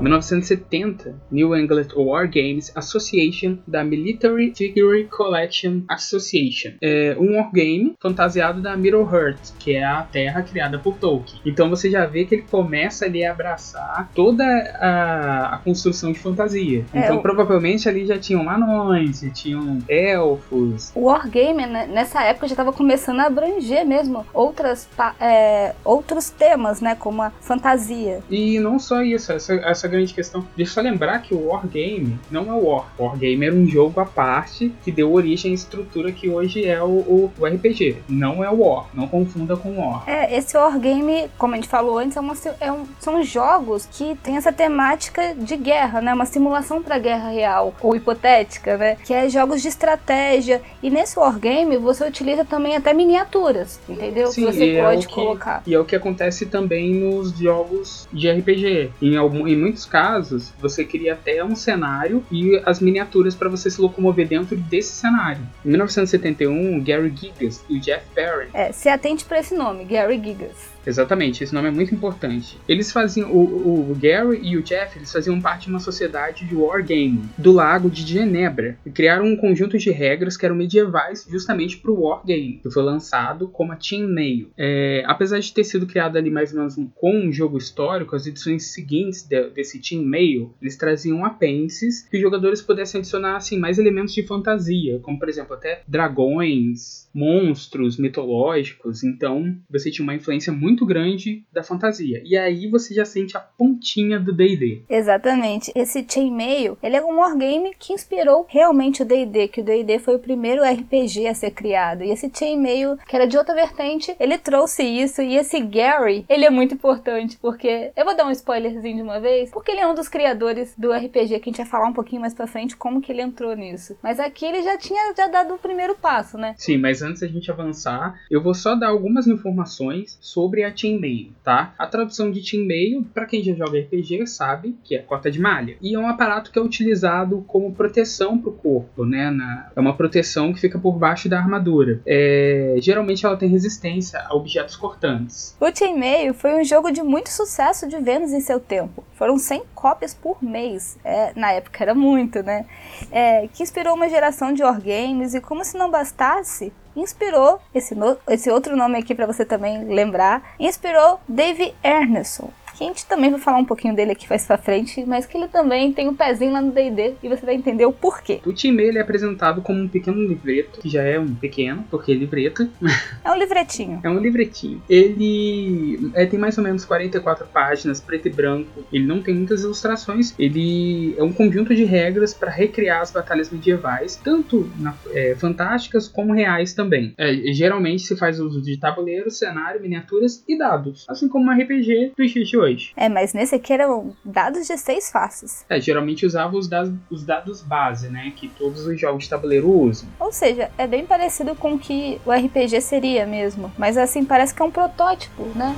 1970, 0.00 1.14
New 1.30 1.56
England 1.56 1.88
War 1.96 2.26
Games 2.28 2.70
Association 2.74 3.58
da 3.66 3.82
Military 3.84 4.52
Figure 4.56 5.04
Collection 5.04 5.82
Association. 5.88 6.72
É 6.80 7.16
um 7.18 7.36
wargame 7.36 7.94
fantasiado 8.00 8.60
da 8.60 8.76
Middle-earth, 8.76 9.52
que 9.58 9.74
é 9.76 9.84
a 9.84 10.02
terra 10.02 10.42
criada 10.42 10.78
por 10.78 10.96
Tolkien. 10.96 11.40
Então 11.44 11.68
você 11.68 11.90
já 11.90 12.06
vê 12.06 12.24
que 12.24 12.36
ele 12.36 12.42
começa 12.50 13.04
ali 13.04 13.24
a 13.24 13.32
abraçar 13.32 14.10
toda 14.14 14.44
a, 14.44 15.54
a 15.54 15.58
construção 15.58 16.12
de 16.12 16.18
fantasia. 16.18 16.84
É, 16.92 17.00
então 17.00 17.16
o- 17.18 17.22
provavelmente 17.22 17.88
ali 17.88 18.06
já 18.06 18.18
tinham 18.18 18.48
anões, 18.48 19.20
já 19.20 19.30
tinham 19.30 19.78
elfos. 19.88 20.92
O 20.94 21.04
Wargame, 21.06 21.66
né, 21.66 21.86
nessa 21.90 22.22
época, 22.24 22.46
já 22.48 22.52
estava 22.52 22.72
começando 22.72 23.20
a 23.20 23.26
abranger 23.26 23.86
mesmo 23.86 24.24
outras, 24.32 24.88
é, 25.20 25.74
outros 25.84 26.30
temas, 26.30 26.80
né? 26.80 26.94
Como 26.94 27.22
a 27.22 27.30
fantasia. 27.40 28.20
E 28.30 28.58
não 28.60 28.78
só 28.78 29.02
isso, 29.02 29.32
essa, 29.32 29.54
essa 29.54 29.88
grande 29.88 29.97
questão. 30.06 30.46
Deixa 30.56 30.70
eu 30.72 30.74
só 30.74 30.80
lembrar 30.80 31.20
que 31.20 31.34
o 31.34 31.48
Wargame 31.48 32.18
não 32.30 32.48
é 32.50 32.52
o 32.54 32.66
War. 32.68 32.86
O 32.98 33.04
Wargame 33.04 33.46
era 33.46 33.54
um 33.54 33.66
jogo 33.66 34.00
à 34.00 34.04
parte 34.06 34.72
que 34.84 34.90
deu 34.92 35.12
origem 35.12 35.52
à 35.52 35.54
estrutura 35.54 36.12
que 36.12 36.28
hoje 36.28 36.64
é 36.64 36.82
o, 36.82 36.86
o- 36.86 37.32
o 37.38 37.46
RPG. 37.46 37.96
Não 38.08 38.42
é 38.44 38.50
o 38.50 38.60
War. 38.60 38.86
Não 38.94 39.06
confunda 39.08 39.56
com 39.56 39.70
o 39.70 39.78
War. 39.80 40.04
É, 40.08 40.36
esse 40.36 40.56
Wargame, 40.56 41.28
como 41.38 41.54
a 41.54 41.56
gente 41.56 41.68
falou 41.68 41.98
antes, 41.98 42.16
é 42.16 42.20
uma 42.20 42.34
é 42.60 42.72
um- 42.72 42.86
são 43.00 43.22
jogos 43.22 43.86
que 43.90 44.14
tem 44.22 44.36
essa 44.36 44.52
temática 44.52 45.34
de 45.34 45.56
guerra, 45.56 46.00
né? 46.00 46.12
Uma 46.14 46.26
simulação 46.26 46.82
para 46.82 46.98
guerra 46.98 47.30
real 47.30 47.74
ou 47.82 47.94
hipotética, 47.96 48.76
né? 48.76 48.96
Que 49.04 49.12
é 49.14 49.28
jogos 49.28 49.62
de 49.62 49.68
estratégia. 49.68 50.60
E 50.82 50.90
nesse 50.90 51.18
Wargame 51.18 51.76
você 51.76 52.06
utiliza 52.06 52.44
também 52.44 52.76
até 52.76 52.92
miniaturas, 52.92 53.80
entendeu? 53.88 54.28
Sim, 54.28 54.46
que 54.46 54.52
você 54.52 54.70
é 54.76 54.82
pode 54.82 55.06
o 55.06 55.08
que- 55.08 55.14
colocar. 55.14 55.62
E 55.66 55.74
é 55.74 55.78
o 55.78 55.84
que 55.84 55.96
acontece 55.96 56.46
também 56.46 56.94
nos 56.94 57.36
jogos 57.38 58.08
de 58.12 58.28
RPG. 58.30 58.90
Em, 59.02 59.16
algum- 59.16 59.46
em 59.46 59.56
muitos 59.56 59.77
casos, 59.84 60.52
você 60.58 60.84
cria 60.84 61.14
até 61.14 61.42
um 61.44 61.54
cenário 61.54 62.24
e 62.30 62.60
as 62.64 62.80
miniaturas 62.80 63.34
para 63.34 63.48
você 63.48 63.70
se 63.70 63.80
locomover 63.80 64.26
dentro 64.26 64.56
desse 64.56 64.92
cenário. 64.92 65.42
Em 65.64 65.68
1971, 65.68 66.82
Gary 66.82 67.12
Gigas 67.14 67.64
e 67.68 67.76
o 67.76 67.80
Jeff 67.80 68.04
Perry 68.14 68.48
É, 68.52 68.72
se 68.72 68.88
atente 68.88 69.24
para 69.24 69.40
esse 69.40 69.54
nome, 69.54 69.84
Gary 69.84 70.20
Gigas. 70.22 70.77
Exatamente, 70.88 71.44
esse 71.44 71.52
nome 71.54 71.68
é 71.68 71.70
muito 71.70 71.94
importante. 71.94 72.58
Eles 72.66 72.90
faziam. 72.90 73.30
O, 73.30 73.90
o 73.90 73.94
Gary 74.00 74.40
e 74.42 74.56
o 74.56 74.62
Jeff 74.62 74.98
eles 74.98 75.12
faziam 75.12 75.40
parte 75.40 75.64
de 75.66 75.70
uma 75.70 75.80
sociedade 75.80 76.44
de 76.46 76.54
wargaming 76.54 77.28
do 77.36 77.52
lago 77.52 77.90
de 77.90 78.02
Genebra. 78.06 78.78
E 78.86 78.90
criaram 78.90 79.26
um 79.26 79.36
conjunto 79.36 79.76
de 79.76 79.90
regras 79.90 80.36
que 80.36 80.46
eram 80.46 80.56
medievais 80.56 81.26
justamente 81.30 81.76
para 81.76 81.90
o 81.90 82.00
wargame, 82.04 82.60
que 82.62 82.70
foi 82.70 82.82
lançado 82.82 83.48
como 83.48 83.72
a 83.72 83.76
Team 83.76 84.08
Mail. 84.08 84.50
É, 84.56 85.02
apesar 85.06 85.38
de 85.40 85.52
ter 85.52 85.64
sido 85.64 85.86
criado 85.86 86.16
ali 86.16 86.30
mais 86.30 86.52
ou 86.52 86.58
menos 86.58 86.78
um- 86.78 86.88
com 86.88 87.14
um 87.18 87.30
jogo 87.32 87.58
histórico, 87.58 88.16
as 88.16 88.26
edições 88.26 88.72
seguintes 88.72 89.22
de- 89.24 89.50
desse 89.50 89.78
Team 89.80 90.02
Mail 90.02 90.54
eles 90.62 90.76
traziam 90.76 91.24
apêndices 91.24 92.02
que 92.10 92.16
os 92.16 92.22
jogadores 92.22 92.62
pudessem 92.62 93.00
adicionar 93.00 93.36
assim, 93.36 93.58
mais 93.58 93.78
elementos 93.78 94.14
de 94.14 94.22
fantasia, 94.22 94.98
como 95.02 95.18
por 95.18 95.28
exemplo 95.28 95.54
até 95.54 95.82
dragões, 95.86 97.08
monstros 97.14 97.96
mitológicos. 97.98 99.02
Então 99.02 99.56
você 99.68 99.90
tinha 99.90 100.02
uma 100.04 100.14
influência 100.14 100.52
muito 100.78 100.86
grande 100.86 101.44
da 101.52 101.62
fantasia. 101.62 102.22
E 102.24 102.36
aí 102.36 102.68
você 102.68 102.94
já 102.94 103.04
sente 103.04 103.36
a 103.36 103.40
pontinha 103.40 104.20
do 104.20 104.32
D&D. 104.32 104.84
Exatamente. 104.88 105.72
Esse 105.74 106.06
Chainmail, 106.08 106.78
ele 106.82 106.96
é 106.96 107.04
um 107.04 107.18
wargame 107.18 107.74
que 107.76 107.92
inspirou 107.92 108.46
realmente 108.48 109.02
o 109.02 109.04
D&D, 109.04 109.48
que 109.48 109.60
o 109.60 109.64
D&D 109.64 109.98
foi 109.98 110.14
o 110.14 110.20
primeiro 110.20 110.62
RPG 110.62 111.26
a 111.26 111.34
ser 111.34 111.50
criado. 111.50 112.04
E 112.04 112.10
esse 112.10 112.30
Chainmail, 112.32 112.96
que 113.08 113.16
era 113.16 113.26
de 113.26 113.36
outra 113.36 113.54
vertente, 113.54 114.14
ele 114.20 114.38
trouxe 114.38 114.84
isso. 114.84 115.20
E 115.20 115.36
esse 115.36 115.60
Gary, 115.60 116.24
ele 116.28 116.44
é 116.44 116.50
muito 116.50 116.74
importante, 116.74 117.36
porque... 117.40 117.90
Eu 117.96 118.04
vou 118.04 118.16
dar 118.16 118.26
um 118.26 118.30
spoilerzinho 118.30 118.96
de 118.96 119.02
uma 119.02 119.18
vez, 119.18 119.50
porque 119.50 119.72
ele 119.72 119.80
é 119.80 119.86
um 119.86 119.94
dos 119.94 120.08
criadores 120.08 120.74
do 120.78 120.92
RPG, 120.92 121.40
que 121.40 121.50
a 121.50 121.52
gente 121.52 121.56
vai 121.58 121.66
falar 121.66 121.88
um 121.88 121.92
pouquinho 121.92 122.20
mais 122.20 122.34
pra 122.34 122.46
frente 122.46 122.76
como 122.76 123.00
que 123.00 123.10
ele 123.10 123.22
entrou 123.22 123.54
nisso. 123.56 123.96
Mas 124.02 124.20
aqui 124.20 124.44
ele 124.44 124.62
já 124.62 124.78
tinha 124.78 125.12
já 125.16 125.26
dado 125.26 125.54
o 125.54 125.58
primeiro 125.58 125.96
passo, 125.96 126.38
né? 126.38 126.54
Sim, 126.56 126.78
mas 126.78 127.02
antes 127.02 127.22
da 127.22 127.26
gente 127.26 127.50
avançar, 127.50 128.14
eu 128.30 128.42
vou 128.42 128.54
só 128.54 128.74
dar 128.74 128.88
algumas 128.88 129.26
informações 129.26 130.18
sobre 130.20 130.62
a 130.62 130.67
Chainmail, 130.74 131.32
tá? 131.44 131.74
A 131.78 131.86
tradução 131.86 132.30
de 132.30 132.42
Chainmail, 132.44 133.04
para 133.14 133.26
quem 133.26 133.42
já 133.42 133.52
joga 133.54 133.78
RPG, 133.80 134.26
sabe 134.26 134.76
que 134.84 134.94
é 134.94 134.98
cota 134.98 135.30
de 135.30 135.40
malha. 135.40 135.76
E 135.80 135.94
é 135.94 135.98
um 135.98 136.08
aparato 136.08 136.50
que 136.52 136.58
é 136.58 136.62
utilizado 136.62 137.44
como 137.46 137.72
proteção 137.74 138.38
para 138.38 138.50
o 138.50 138.52
corpo, 138.52 139.04
né? 139.04 139.30
Na- 139.30 139.70
é 139.74 139.80
uma 139.80 139.96
proteção 139.96 140.52
que 140.52 140.60
fica 140.60 140.78
por 140.78 140.98
baixo 140.98 141.28
da 141.28 141.38
armadura. 141.38 142.00
É, 142.06 142.76
geralmente 142.80 143.24
ela 143.24 143.36
tem 143.36 143.48
resistência 143.48 144.20
a 144.20 144.34
objetos 144.34 144.76
cortantes. 144.76 145.56
O 145.60 145.74
Chainmail 145.76 146.34
foi 146.34 146.60
um 146.60 146.64
jogo 146.64 146.90
de 146.90 147.02
muito 147.02 147.30
sucesso 147.30 147.88
de 147.88 147.98
vendas 147.98 148.32
em 148.32 148.40
seu 148.40 148.60
tempo. 148.60 149.04
Foram 149.14 149.36
100 149.38 149.62
cópias 149.74 150.14
por 150.14 150.42
mês. 150.42 150.98
É, 151.04 151.32
na 151.38 151.52
época 151.52 151.82
era 151.82 151.94
muito, 151.94 152.42
né? 152.42 152.66
É, 153.10 153.48
que 153.48 153.62
inspirou 153.62 153.94
uma 153.94 154.08
geração 154.08 154.52
de 154.52 154.62
wargames 154.62 155.34
e 155.34 155.40
como 155.40 155.64
se 155.64 155.76
não 155.76 155.90
bastasse, 155.90 156.72
inspirou 156.96 157.60
esse, 157.74 157.94
no- 157.94 158.16
esse 158.28 158.50
outro 158.50 158.76
nome 158.76 158.98
aqui 158.98 159.14
para 159.14 159.26
você 159.26 159.44
também 159.44 159.84
lembrar, 159.84 160.54
inspirou 160.58 161.20
Dave 161.28 161.74
Erneson 161.82 162.50
que 162.78 162.84
a 162.84 162.86
gente 162.86 163.06
também 163.06 163.30
vai 163.30 163.40
falar 163.40 163.58
um 163.58 163.64
pouquinho 163.64 163.94
dele 163.94 164.12
aqui 164.12 164.28
mais 164.28 164.46
pra 164.46 164.56
frente, 164.56 165.04
mas 165.04 165.26
que 165.26 165.36
ele 165.36 165.48
também 165.48 165.92
tem 165.92 166.08
um 166.08 166.14
pezinho 166.14 166.52
lá 166.52 166.62
no 166.62 166.70
D&D 166.70 167.14
e 167.22 167.28
você 167.28 167.44
vai 167.44 167.56
entender 167.56 167.84
o 167.84 167.92
porquê. 167.92 168.40
O 168.46 168.52
time 168.52 168.82
ele 168.84 168.98
é 168.98 169.00
apresentado 169.00 169.60
como 169.60 169.80
um 169.80 169.88
pequeno 169.88 170.22
livreto, 170.22 170.80
que 170.80 170.88
já 170.88 171.02
é 171.02 171.18
um 171.18 171.34
pequeno, 171.34 171.84
porque 171.90 172.12
é 172.12 172.14
livreto. 172.14 172.68
É 173.24 173.30
um 173.30 173.36
livretinho. 173.36 174.00
é 174.02 174.08
um 174.08 174.18
livretinho. 174.18 174.82
Ele 174.88 176.10
é, 176.14 176.24
tem 176.24 176.38
mais 176.38 176.56
ou 176.56 176.64
menos 176.64 176.84
44 176.84 177.46
páginas, 177.46 178.00
preto 178.00 178.28
e 178.28 178.30
branco. 178.30 178.84
Ele 178.92 179.04
não 179.04 179.22
tem 179.22 179.34
muitas 179.34 179.62
ilustrações. 179.62 180.34
Ele 180.38 181.14
é 181.18 181.22
um 181.22 181.32
conjunto 181.32 181.74
de 181.74 181.84
regras 181.84 182.32
para 182.32 182.50
recriar 182.50 183.02
as 183.02 183.10
batalhas 183.10 183.50
medievais, 183.50 184.16
tanto 184.16 184.70
na, 184.78 184.94
é, 185.12 185.34
fantásticas 185.34 186.08
como 186.08 186.32
reais 186.32 186.72
também. 186.74 187.12
É, 187.18 187.52
geralmente 187.52 188.02
se 188.02 188.16
faz 188.16 188.40
uso 188.40 188.62
de 188.62 188.76
tabuleiro, 188.78 189.30
cenário, 189.30 189.80
miniaturas 189.80 190.42
e 190.48 190.56
dados, 190.56 191.04
assim 191.08 191.28
como 191.28 191.50
um 191.50 191.54
RPG 191.54 192.12
do 192.16 192.28
Xixi 192.28 192.56
é, 192.96 193.08
mas 193.08 193.32
nesse 193.32 193.54
aqui 193.54 193.72
eram 193.72 194.14
dados 194.24 194.66
de 194.66 194.76
seis 194.76 195.10
faces. 195.10 195.64
É, 195.68 195.80
geralmente 195.80 196.26
usava 196.26 196.56
os 196.56 196.68
dados, 196.68 196.92
os 197.10 197.24
dados 197.24 197.62
base, 197.62 198.08
né? 198.08 198.32
Que 198.34 198.48
todos 198.48 198.86
os 198.86 199.00
jogos 199.00 199.24
de 199.24 199.30
tabuleiro 199.30 199.70
usam. 199.70 200.08
Ou 200.18 200.32
seja, 200.32 200.70
é 200.76 200.86
bem 200.86 201.06
parecido 201.06 201.54
com 201.54 201.74
o 201.74 201.78
que 201.78 202.20
o 202.24 202.32
RPG 202.32 202.80
seria 202.80 203.26
mesmo. 203.26 203.72
Mas 203.78 203.96
assim, 203.96 204.24
parece 204.24 204.54
que 204.54 204.62
é 204.62 204.64
um 204.64 204.70
protótipo, 204.70 205.44
né? 205.54 205.76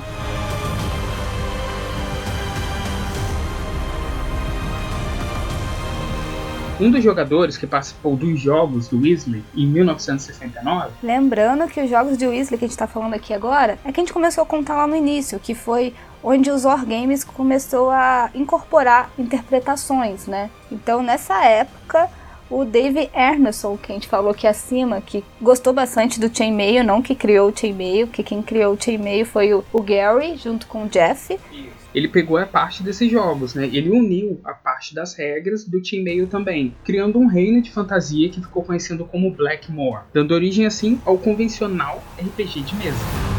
um 6.81 6.89
dos 6.89 7.03
jogadores 7.03 7.57
que 7.57 7.67
participou 7.67 8.15
dos 8.15 8.39
jogos 8.39 8.87
do 8.87 8.99
Weasley 8.99 9.43
em 9.55 9.67
1969. 9.67 10.89
Lembrando 11.03 11.67
que 11.67 11.79
os 11.79 11.87
jogos 11.87 12.17
de 12.17 12.25
Weasley 12.25 12.57
que 12.57 12.65
a 12.65 12.67
gente 12.67 12.71
está 12.71 12.87
falando 12.87 13.13
aqui 13.13 13.35
agora 13.35 13.77
é 13.85 13.91
que 13.91 13.99
a 13.99 14.03
gente 14.03 14.11
começou 14.11 14.41
a 14.41 14.47
contar 14.47 14.75
lá 14.75 14.87
no 14.87 14.95
início, 14.95 15.39
que 15.39 15.53
foi 15.53 15.93
onde 16.23 16.49
os 16.51 16.63
Wargames 16.63 17.23
começou 17.23 17.89
a 17.89 18.29
incorporar 18.33 19.11
interpretações, 19.17 20.27
né? 20.27 20.49
Então 20.71 21.01
nessa 21.01 21.43
época 21.45 22.09
o 22.51 22.65
Dave 22.65 23.09
Erneson, 23.15 23.77
que 23.77 23.91
a 23.91 23.95
gente 23.95 24.09
falou 24.09 24.31
aqui 24.31 24.45
acima, 24.45 24.99
que 24.99 25.23
gostou 25.41 25.71
bastante 25.71 26.19
do 26.19 26.35
Chainmail, 26.35 26.83
não 26.83 27.01
que 27.01 27.15
criou 27.15 27.49
o 27.49 27.57
Chainmail, 27.57 28.07
que 28.07 28.21
quem 28.21 28.41
criou 28.41 28.73
o 28.73 28.81
Chainmail 28.81 29.25
foi 29.25 29.53
o, 29.53 29.63
o 29.71 29.81
Gary, 29.81 30.35
junto 30.35 30.67
com 30.67 30.83
o 30.83 30.89
Jeff. 30.89 31.39
ele 31.95 32.09
pegou 32.09 32.37
a 32.37 32.45
parte 32.45 32.83
desses 32.83 33.09
jogos, 33.09 33.53
né? 33.53 33.69
Ele 33.71 33.89
uniu 33.89 34.39
a 34.43 34.53
parte 34.53 34.93
das 34.93 35.13
regras 35.13 35.65
do 35.65 35.83
Chainmail 35.83 36.27
também, 36.27 36.75
criando 36.83 37.17
um 37.19 37.25
reino 37.25 37.61
de 37.61 37.71
fantasia 37.71 38.29
que 38.29 38.41
ficou 38.41 38.63
conhecido 38.63 39.05
como 39.05 39.31
Blackmore, 39.31 40.03
dando 40.13 40.33
origem 40.33 40.65
assim 40.65 40.99
ao 41.05 41.17
convencional 41.17 42.03
RPG 42.19 42.61
de 42.63 42.75
mesa. 42.75 43.30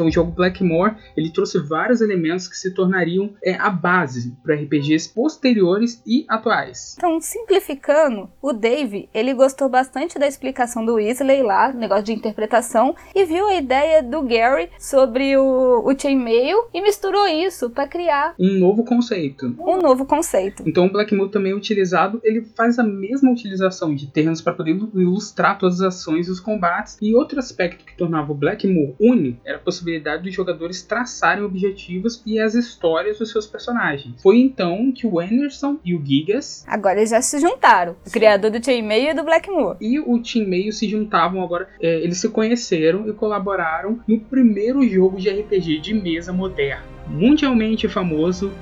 Então 0.00 0.08
o 0.08 0.10
jogo 0.10 0.32
Blackmore 0.32 0.94
ele 1.14 1.30
trouxe 1.30 1.58
vários 1.58 2.00
elementos 2.00 2.48
que 2.48 2.56
se 2.56 2.72
tornariam 2.72 3.34
é, 3.44 3.54
a 3.56 3.68
base 3.68 4.34
para 4.42 4.54
RPGs 4.54 5.10
posteriores 5.10 6.02
e 6.06 6.24
atuais. 6.26 6.94
Então, 6.96 7.20
simplificando, 7.20 8.30
o 8.40 8.54
Dave, 8.54 9.10
ele 9.12 9.34
gostou 9.34 9.68
bastante 9.68 10.18
da 10.18 10.26
explicação 10.26 10.86
do 10.86 10.94
Weasley 10.94 11.42
lá, 11.42 11.70
negócio 11.70 12.04
de 12.04 12.14
interpretação, 12.14 12.94
e 13.14 13.26
viu 13.26 13.46
a 13.46 13.56
ideia 13.56 14.02
do 14.02 14.22
Gary 14.22 14.70
sobre 14.78 15.36
o, 15.36 15.82
o 15.84 15.98
Chainmail 15.98 16.70
e 16.72 16.80
misturou 16.80 17.26
isso 17.26 17.68
para 17.68 17.86
criar 17.86 18.34
Um 18.38 18.58
novo 18.58 18.82
conceito. 18.82 19.54
um 19.58 19.76
novo 19.76 20.06
conceito. 20.06 20.62
Então 20.66 20.86
o 20.86 20.90
Blackmore 20.92 21.30
também 21.30 21.52
é 21.52 21.54
utilizado, 21.54 22.22
ele 22.24 22.40
faz 22.56 22.78
a 22.78 22.82
mesma 22.82 23.30
utilização 23.30 23.94
de 23.94 24.06
terrenos 24.06 24.40
para 24.40 24.54
poder 24.54 24.70
ilustrar 24.94 25.58
todas 25.58 25.82
as 25.82 25.98
ações 25.98 26.26
e 26.26 26.30
os 26.30 26.40
combates. 26.40 26.96
E 27.02 27.14
outro 27.14 27.38
aspecto 27.38 27.84
que 27.84 27.94
tornava 27.98 28.32
o 28.32 28.34
Blackmore 28.34 28.94
único 28.98 29.40
era 29.44 29.58
a 29.58 29.60
possibilidade 29.60 29.89
dos 29.98 30.34
jogadores 30.34 30.82
traçarem 30.82 31.42
objetivos 31.42 32.22
e 32.24 32.38
as 32.38 32.54
histórias 32.54 33.18
dos 33.18 33.30
seus 33.30 33.46
personagens. 33.46 34.14
Foi 34.22 34.38
então 34.38 34.92
que 34.92 35.06
o 35.06 35.18
Anderson 35.18 35.78
e 35.84 35.94
o 35.94 36.04
Gigas 36.04 36.64
Agora 36.66 36.98
eles 36.98 37.10
já 37.10 37.22
se 37.22 37.38
juntaram, 37.40 37.96
o 38.06 38.10
criador 38.10 38.50
do 38.50 38.64
Chainmail 38.64 39.10
e 39.10 39.14
do 39.14 39.24
Blackmoor. 39.24 39.76
e 39.80 39.98
o 39.98 40.20
Team 40.22 40.72
se 40.72 40.88
juntavam 40.88 41.42
agora, 41.42 41.68
é, 41.80 42.00
eles 42.00 42.18
se 42.18 42.28
conheceram 42.28 43.08
e 43.08 43.12
colaboraram 43.12 44.00
no 44.06 44.20
primeiro 44.20 44.86
jogo 44.86 45.18
de 45.18 45.30
RPG 45.30 45.80
de 45.80 45.94
mesa 45.94 46.32
moderno, 46.32 46.84
mundialmente 47.08 47.88
famoso 47.88 48.52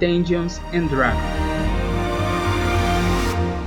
Dungeons 0.00 0.60
and 0.72 0.86
Dragons. 0.86 1.63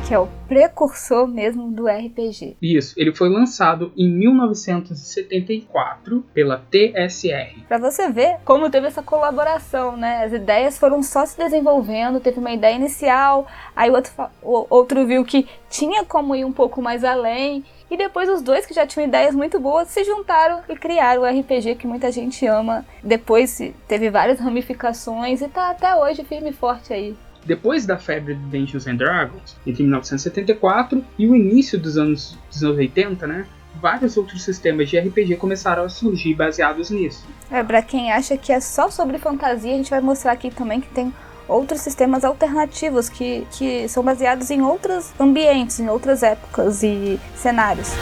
Que 0.07 0.13
é 0.13 0.19
o 0.19 0.29
precursor 0.47 1.27
mesmo 1.27 1.69
do 1.69 1.85
RPG. 1.85 2.55
Isso, 2.61 2.93
ele 2.95 3.13
foi 3.13 3.27
lançado 3.27 3.91
em 3.97 4.09
1974 4.09 6.23
pela 6.33 6.63
TSR. 6.71 7.65
Pra 7.67 7.77
você 7.77 8.09
ver 8.09 8.37
como 8.45 8.69
teve 8.69 8.87
essa 8.87 9.03
colaboração, 9.03 9.97
né? 9.97 10.23
As 10.23 10.31
ideias 10.31 10.79
foram 10.79 11.03
só 11.03 11.25
se 11.25 11.37
desenvolvendo, 11.37 12.21
teve 12.21 12.39
uma 12.39 12.53
ideia 12.53 12.75
inicial, 12.75 13.45
aí 13.75 13.89
o 13.89 13.95
outro, 13.95 14.13
o 14.41 14.65
outro 14.69 15.05
viu 15.05 15.25
que 15.25 15.45
tinha 15.69 16.05
como 16.05 16.33
ir 16.33 16.45
um 16.45 16.53
pouco 16.53 16.81
mais 16.81 17.03
além, 17.03 17.65
e 17.91 17.97
depois 17.97 18.29
os 18.29 18.41
dois 18.41 18.65
que 18.65 18.73
já 18.73 18.87
tinham 18.87 19.07
ideias 19.07 19.35
muito 19.35 19.59
boas 19.59 19.89
se 19.89 20.05
juntaram 20.05 20.61
e 20.69 20.75
criaram 20.77 21.23
o 21.23 21.25
RPG 21.25 21.75
que 21.75 21.85
muita 21.85 22.13
gente 22.13 22.45
ama. 22.45 22.85
Depois 23.03 23.59
teve 23.87 24.09
várias 24.09 24.39
ramificações 24.39 25.41
e 25.41 25.49
tá 25.49 25.71
até 25.71 25.93
hoje 25.95 26.23
firme 26.23 26.51
e 26.51 26.53
forte 26.53 26.93
aí. 26.93 27.13
Depois 27.47 27.85
da 27.85 27.97
febre 27.97 28.33
do 28.33 28.45
Dungeons 28.49 28.85
and 28.87 28.97
Dragons, 28.97 29.55
entre 29.65 29.81
1974 29.81 31.03
e 31.17 31.27
o 31.27 31.35
início 31.35 31.79
dos 31.79 31.97
anos, 31.97 32.37
dos 32.51 32.61
anos 32.61 32.77
80, 32.77 33.25
né? 33.25 33.47
Vários 33.81 34.17
outros 34.17 34.43
sistemas 34.43 34.89
de 34.89 34.99
RPG 34.99 35.37
começaram 35.37 35.83
a 35.83 35.89
surgir 35.89 36.33
baseados 36.33 36.89
nisso. 36.89 37.25
É, 37.49 37.63
pra 37.63 37.81
quem 37.81 38.11
acha 38.11 38.37
que 38.37 38.51
é 38.51 38.59
só 38.59 38.89
sobre 38.89 39.17
fantasia, 39.17 39.73
a 39.73 39.77
gente 39.77 39.89
vai 39.89 40.01
mostrar 40.01 40.33
aqui 40.33 40.51
também 40.51 40.81
que 40.81 40.89
tem 40.89 41.13
outros 41.47 41.79
sistemas 41.79 42.25
alternativos 42.25 43.07
que, 43.07 43.47
que 43.51 43.87
são 43.87 44.03
baseados 44.03 44.51
em 44.51 44.61
outros 44.61 45.13
ambientes, 45.17 45.79
em 45.79 45.87
outras 45.87 46.23
épocas 46.23 46.83
e 46.83 47.17
cenários. 47.33 47.93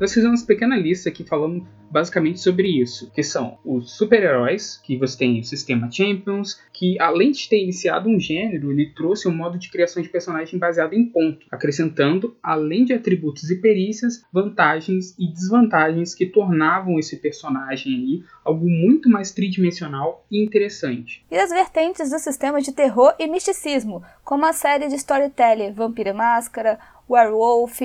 Nós 0.00 0.14
fizemos 0.14 0.40
uma 0.40 0.46
pequena 0.46 0.78
lista 0.78 1.10
aqui 1.10 1.22
falando 1.24 1.68
basicamente 1.90 2.40
sobre 2.40 2.68
isso, 2.68 3.10
que 3.10 3.22
são 3.22 3.58
os 3.62 3.98
super-heróis, 3.98 4.80
que 4.82 4.96
você 4.96 5.18
tem 5.18 5.38
o 5.38 5.44
sistema 5.44 5.90
Champions, 5.90 6.58
que 6.72 6.98
além 6.98 7.32
de 7.32 7.46
ter 7.46 7.62
iniciado 7.62 8.08
um 8.08 8.18
gênero, 8.18 8.72
ele 8.72 8.94
trouxe 8.94 9.28
um 9.28 9.34
modo 9.34 9.58
de 9.58 9.70
criação 9.70 10.02
de 10.02 10.08
personagem 10.08 10.58
baseado 10.58 10.94
em 10.94 11.04
ponto, 11.04 11.46
acrescentando, 11.50 12.34
além 12.42 12.86
de 12.86 12.94
atributos 12.94 13.50
e 13.50 13.60
perícias, 13.60 14.24
vantagens 14.32 15.14
e 15.18 15.30
desvantagens 15.30 16.14
que 16.14 16.24
tornavam 16.24 16.98
esse 16.98 17.16
personagem 17.16 17.92
aí 17.94 18.24
algo 18.42 18.66
muito 18.66 19.10
mais 19.10 19.32
tridimensional 19.32 20.24
e 20.30 20.42
interessante. 20.42 21.26
E 21.30 21.36
as 21.36 21.50
vertentes 21.50 22.08
do 22.08 22.18
sistema 22.18 22.62
de 22.62 22.72
terror 22.72 23.14
e 23.18 23.26
misticismo, 23.26 24.02
como 24.24 24.46
a 24.46 24.54
série 24.54 24.88
de 24.88 24.94
storytelling 24.94 25.72
Vampira 25.72 26.14
Máscara, 26.14 26.78
Werewolf, 27.06 27.82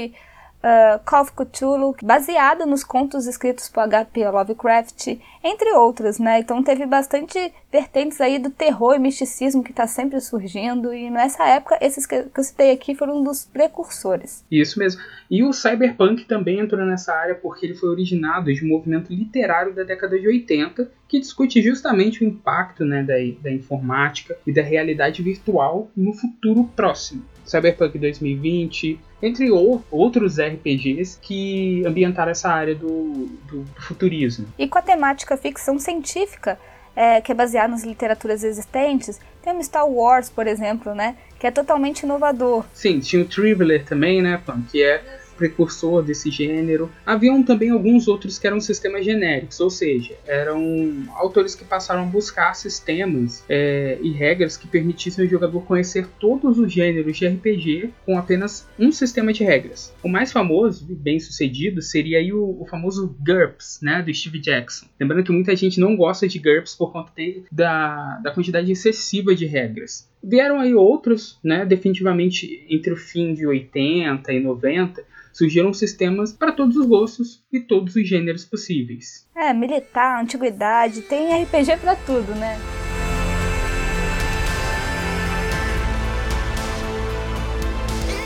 uh, 0.65 0.99
Call 1.05 1.21
of 1.21 1.31
Cthulhu, 1.33 1.95
baseado 2.01 2.65
nos 2.65 2.83
contos 2.83 3.27
escritos 3.27 3.69
por 3.69 3.81
H.P. 3.81 4.27
Lovecraft, 4.27 5.19
entre 5.43 5.71
outros, 5.73 6.17
né? 6.17 6.39
Então 6.39 6.63
teve 6.63 6.85
bastante 6.87 7.53
vertentes 7.71 8.19
aí 8.19 8.39
do 8.39 8.49
terror 8.49 8.95
e 8.95 8.99
misticismo 8.99 9.63
que 9.63 9.71
está 9.71 9.85
sempre 9.85 10.19
surgindo, 10.19 10.93
e 10.93 11.09
nessa 11.09 11.47
época 11.47 11.77
esses 11.79 12.05
que 12.05 12.15
eu 12.15 12.43
citei 12.43 12.71
aqui 12.71 12.95
foram 12.95 13.19
um 13.19 13.23
dos 13.23 13.45
precursores. 13.45 14.43
Isso 14.49 14.79
mesmo. 14.79 15.01
E 15.29 15.43
o 15.43 15.53
cyberpunk 15.53 16.25
também 16.25 16.59
entrou 16.59 16.83
nessa 16.85 17.13
área 17.13 17.35
porque 17.35 17.65
ele 17.65 17.75
foi 17.75 17.89
originado 17.89 18.51
de 18.51 18.65
um 18.65 18.69
movimento 18.69 19.13
literário 19.13 19.73
da 19.73 19.83
década 19.83 20.19
de 20.19 20.27
80 20.27 20.89
que 21.07 21.19
discute 21.19 21.61
justamente 21.61 22.23
o 22.23 22.27
impacto 22.27 22.83
né, 22.83 23.03
da, 23.03 23.13
da 23.41 23.51
informática 23.51 24.35
e 24.45 24.53
da 24.53 24.61
realidade 24.61 25.21
virtual 25.21 25.89
no 25.95 26.13
futuro 26.13 26.63
próximo. 26.75 27.23
Cyberpunk 27.45 27.97
2020, 27.97 28.99
entre 29.21 29.51
ou- 29.51 29.83
outros 29.91 30.39
RPGs 30.39 31.17
que 31.21 31.83
ambientaram 31.85 32.31
essa 32.31 32.49
área 32.49 32.75
do, 32.75 33.27
do 33.47 33.65
futurismo. 33.79 34.47
E 34.57 34.67
com 34.67 34.77
a 34.77 34.81
temática 34.81 35.37
ficção 35.37 35.77
científica, 35.79 36.57
é, 36.95 37.21
que 37.21 37.31
é 37.31 37.35
baseada 37.35 37.67
nas 37.69 37.83
literaturas 37.83 38.43
existentes, 38.43 39.19
temos 39.41 39.65
Star 39.67 39.87
Wars, 39.87 40.29
por 40.29 40.47
exemplo, 40.47 40.95
né? 40.95 41.15
Que 41.39 41.47
é 41.47 41.51
totalmente 41.51 42.01
inovador. 42.03 42.65
Sim, 42.73 42.99
tinha 42.99 43.21
o 43.21 43.25
Traveler 43.25 43.83
também, 43.85 44.21
né, 44.21 44.41
Pan, 44.45 44.61
que 44.71 44.81
é 44.81 45.03
precursor 45.37 46.03
desse 46.03 46.29
gênero. 46.31 46.91
Haviam 47.05 47.43
também 47.43 47.69
alguns 47.69 48.07
outros 48.07 48.39
que 48.39 48.47
eram 48.47 48.59
sistemas 48.59 49.03
genéricos, 49.05 49.59
ou 49.59 49.69
seja, 49.69 50.15
eram 50.25 51.03
autores 51.15 51.55
que 51.55 51.63
passaram 51.65 52.03
a 52.03 52.05
buscar 52.05 52.53
sistemas 52.55 53.43
é, 53.49 53.97
e 54.01 54.11
regras 54.11 54.57
que 54.57 54.67
permitissem 54.67 55.23
ao 55.25 55.29
jogador 55.29 55.61
conhecer 55.65 56.07
todos 56.19 56.57
os 56.59 56.71
gêneros 56.71 57.17
de 57.17 57.27
RPG 57.27 57.89
com 58.05 58.17
apenas 58.17 58.67
um 58.79 58.91
sistema 58.91 59.31
de 59.33 59.43
regras. 59.43 59.93
O 60.03 60.07
mais 60.09 60.31
famoso 60.31 60.85
e 60.89 60.95
bem 60.95 61.19
sucedido 61.19 61.81
seria 61.81 62.19
aí 62.19 62.31
o, 62.33 62.61
o 62.61 62.65
famoso 62.65 63.15
GURPS, 63.25 63.79
né, 63.81 64.01
do 64.01 64.13
Steve 64.13 64.39
Jackson. 64.39 64.85
Lembrando 64.99 65.23
que 65.23 65.31
muita 65.31 65.55
gente 65.55 65.79
não 65.79 65.95
gosta 65.95 66.27
de 66.27 66.39
GURPS 66.39 66.75
por 66.75 66.91
conta 66.91 67.11
de- 67.15 67.43
da, 67.51 68.19
da 68.23 68.31
quantidade 68.31 68.71
excessiva 68.71 69.35
de 69.35 69.45
regras. 69.45 70.09
Vieram 70.27 70.59
aí 70.59 70.73
outros, 70.73 71.37
né, 71.43 71.63
definitivamente 71.63 72.65
entre 72.67 72.91
o 72.91 72.97
fim 72.97 73.31
de 73.35 73.45
80 73.45 74.33
e 74.33 74.39
90, 74.39 75.03
surgiram 75.31 75.71
sistemas 75.71 76.33
para 76.33 76.51
todos 76.51 76.75
os 76.77 76.87
gostos 76.87 77.43
e 77.53 77.59
todos 77.59 77.95
os 77.95 78.07
gêneros 78.07 78.43
possíveis. 78.43 79.27
É, 79.35 79.53
militar, 79.53 80.19
antiguidade, 80.19 81.03
tem 81.03 81.43
RPG 81.43 81.77
pra 81.79 81.95
tudo, 81.95 82.33
né? 82.33 82.57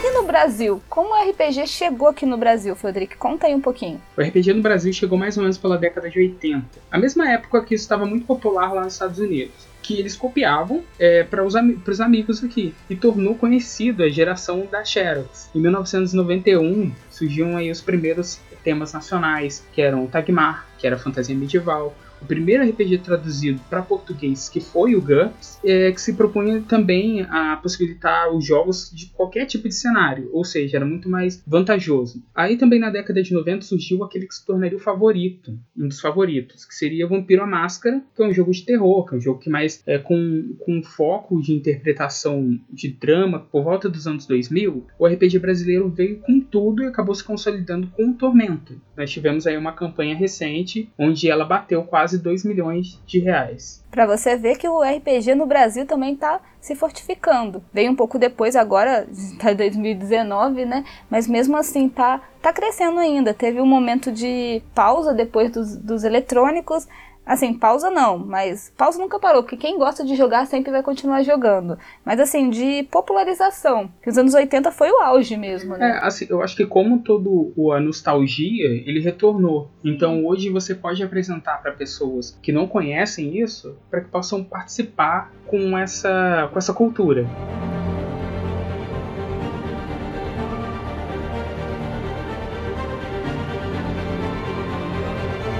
E 0.01 0.13
no 0.13 0.23
Brasil. 0.23 0.81
Como 0.87 1.09
o 1.09 1.29
RPG 1.29 1.67
chegou 1.67 2.07
aqui 2.07 2.25
no 2.25 2.37
Brasil, 2.37 2.73
Frederico? 2.77 3.17
Conta 3.17 3.47
aí 3.47 3.53
um 3.53 3.59
pouquinho. 3.59 4.01
O 4.15 4.21
RPG 4.21 4.53
no 4.53 4.61
Brasil 4.61 4.93
chegou 4.93 5.17
mais 5.17 5.35
ou 5.35 5.43
menos 5.43 5.57
pela 5.57 5.77
década 5.77 6.09
de 6.09 6.17
80. 6.17 6.65
A 6.89 6.97
mesma 6.97 7.29
época 7.29 7.61
que 7.65 7.75
isso 7.75 7.83
estava 7.83 8.05
muito 8.05 8.25
popular 8.25 8.71
lá 8.71 8.85
nos 8.85 8.93
Estados 8.93 9.19
Unidos. 9.19 9.68
Que 9.81 9.99
eles 9.99 10.15
copiavam 10.15 10.83
é, 10.97 11.23
para 11.23 11.43
os 11.43 11.55
am 11.55 11.81
amigos 12.03 12.43
aqui. 12.43 12.73
E 12.89 12.95
tornou 12.95 13.35
conhecido 13.35 14.03
a 14.03 14.09
geração 14.09 14.67
da 14.69 14.83
Xerox. 14.83 15.49
Em 15.53 15.59
1991 15.59 16.91
surgiam 17.09 17.57
aí 17.57 17.71
os 17.71 17.81
primeiros 17.81 18.39
temas 18.63 18.93
nacionais, 18.93 19.65
que 19.71 19.81
eram 19.81 20.05
Tagmar, 20.05 20.67
que 20.77 20.85
era 20.85 20.97
fantasia 20.97 21.35
medieval, 21.35 21.95
o 22.21 22.25
primeiro 22.25 22.63
RPG 22.63 22.99
traduzido 22.99 23.59
para 23.69 23.81
português, 23.81 24.49
que 24.49 24.59
foi 24.59 24.95
o 24.95 25.01
GURPS, 25.01 25.59
é, 25.63 25.91
que 25.91 26.01
se 26.01 26.13
propunha 26.13 26.61
também 26.61 27.21
a 27.23 27.57
possibilitar 27.57 28.33
os 28.33 28.45
jogos 28.45 28.91
de 28.93 29.07
qualquer 29.07 29.45
tipo 29.45 29.67
de 29.67 29.75
cenário, 29.75 30.29
ou 30.33 30.43
seja, 30.43 30.77
era 30.77 30.85
muito 30.85 31.09
mais 31.09 31.41
vantajoso. 31.45 32.23
Aí 32.33 32.57
também 32.57 32.79
na 32.79 32.89
década 32.89 33.21
de 33.21 33.33
90 33.33 33.65
surgiu 33.65 34.03
aquele 34.03 34.27
que 34.27 34.35
se 34.35 34.45
tornaria 34.45 34.77
o 34.77 34.81
favorito, 34.81 35.57
um 35.77 35.87
dos 35.87 35.99
favoritos, 35.99 36.65
que 36.65 36.75
seria 36.75 37.07
Vampiro 37.07 37.43
à 37.43 37.47
Máscara, 37.47 38.01
que 38.15 38.21
é 38.21 38.27
um 38.27 38.33
jogo 38.33 38.51
de 38.51 38.63
terror, 38.63 39.05
que 39.05 39.15
é 39.15 39.17
um 39.17 39.21
jogo 39.21 39.39
que 39.39 39.49
mais 39.49 39.81
é 39.85 39.97
com, 39.97 40.55
com 40.59 40.81
foco 40.83 41.41
de 41.41 41.53
interpretação 41.53 42.59
de 42.71 42.89
drama 42.89 43.39
por 43.39 43.63
volta 43.63 43.89
dos 43.89 44.07
anos 44.07 44.25
2000. 44.25 44.87
O 44.97 45.07
RPG 45.07 45.39
brasileiro 45.39 45.89
veio 45.89 46.19
com 46.19 46.39
tudo 46.39 46.83
e 46.83 46.87
acabou 46.87 47.15
se 47.15 47.23
consolidando 47.23 47.87
com 47.87 48.09
o 48.09 48.13
Tormento. 48.13 48.79
Nós 48.95 49.11
tivemos 49.11 49.47
aí 49.47 49.57
uma 49.57 49.71
campanha 49.71 50.15
recente 50.15 50.89
onde 50.97 51.29
ela 51.29 51.45
bateu 51.45 51.83
quase 51.83 52.08
quase 52.09 52.17
2 52.17 52.43
milhões 52.43 52.99
de 53.05 53.19
reais. 53.19 53.83
Para 53.91 54.05
você 54.07 54.35
ver 54.35 54.57
que 54.57 54.67
o 54.67 54.81
RPG 54.81 55.35
no 55.35 55.45
Brasil 55.45 55.85
também 55.85 56.13
está 56.13 56.39
se 56.59 56.75
fortificando. 56.75 57.63
Veio 57.71 57.91
um 57.91 57.95
pouco 57.95 58.17
depois, 58.17 58.55
agora 58.55 59.07
está 59.11 59.53
2019, 59.53 60.65
né? 60.65 60.83
Mas 61.09 61.27
mesmo 61.27 61.55
assim 61.55 61.87
tá, 61.87 62.21
tá 62.41 62.51
crescendo 62.51 62.99
ainda. 62.99 63.33
Teve 63.33 63.61
um 63.61 63.65
momento 63.65 64.11
de 64.11 64.61
pausa 64.73 65.13
depois 65.13 65.51
dos, 65.51 65.75
dos 65.75 66.03
eletrônicos, 66.03 66.87
Assim, 67.29 67.53
pausa 67.53 67.91
não, 67.91 68.17
mas 68.17 68.73
pausa 68.75 68.97
nunca 68.97 69.19
parou, 69.19 69.43
porque 69.43 69.55
quem 69.55 69.77
gosta 69.77 70.03
de 70.03 70.15
jogar 70.15 70.47
sempre 70.47 70.71
vai 70.71 70.81
continuar 70.81 71.21
jogando. 71.21 71.77
Mas 72.03 72.19
assim, 72.19 72.49
de 72.49 72.81
popularização, 72.89 73.87
que 74.01 74.09
os 74.09 74.17
anos 74.17 74.33
80 74.33 74.71
foi 74.71 74.89
o 74.89 74.99
auge 74.99 75.37
mesmo, 75.37 75.77
né? 75.77 75.91
É, 75.91 76.07
assim, 76.07 76.25
eu 76.27 76.41
acho 76.41 76.55
que 76.55 76.65
como 76.65 77.03
todo 77.03 77.53
a 77.71 77.79
nostalgia, 77.79 78.65
ele 78.65 78.99
retornou. 78.99 79.69
Então 79.85 80.25
hoje 80.25 80.49
você 80.49 80.73
pode 80.73 81.03
apresentar 81.03 81.61
para 81.61 81.71
pessoas 81.71 82.35
que 82.41 82.51
não 82.51 82.65
conhecem 82.65 83.39
isso, 83.39 83.77
para 83.91 84.01
que 84.01 84.09
possam 84.09 84.43
participar 84.43 85.31
com 85.45 85.77
essa, 85.77 86.49
com 86.51 86.57
essa 86.57 86.73
cultura. 86.73 87.27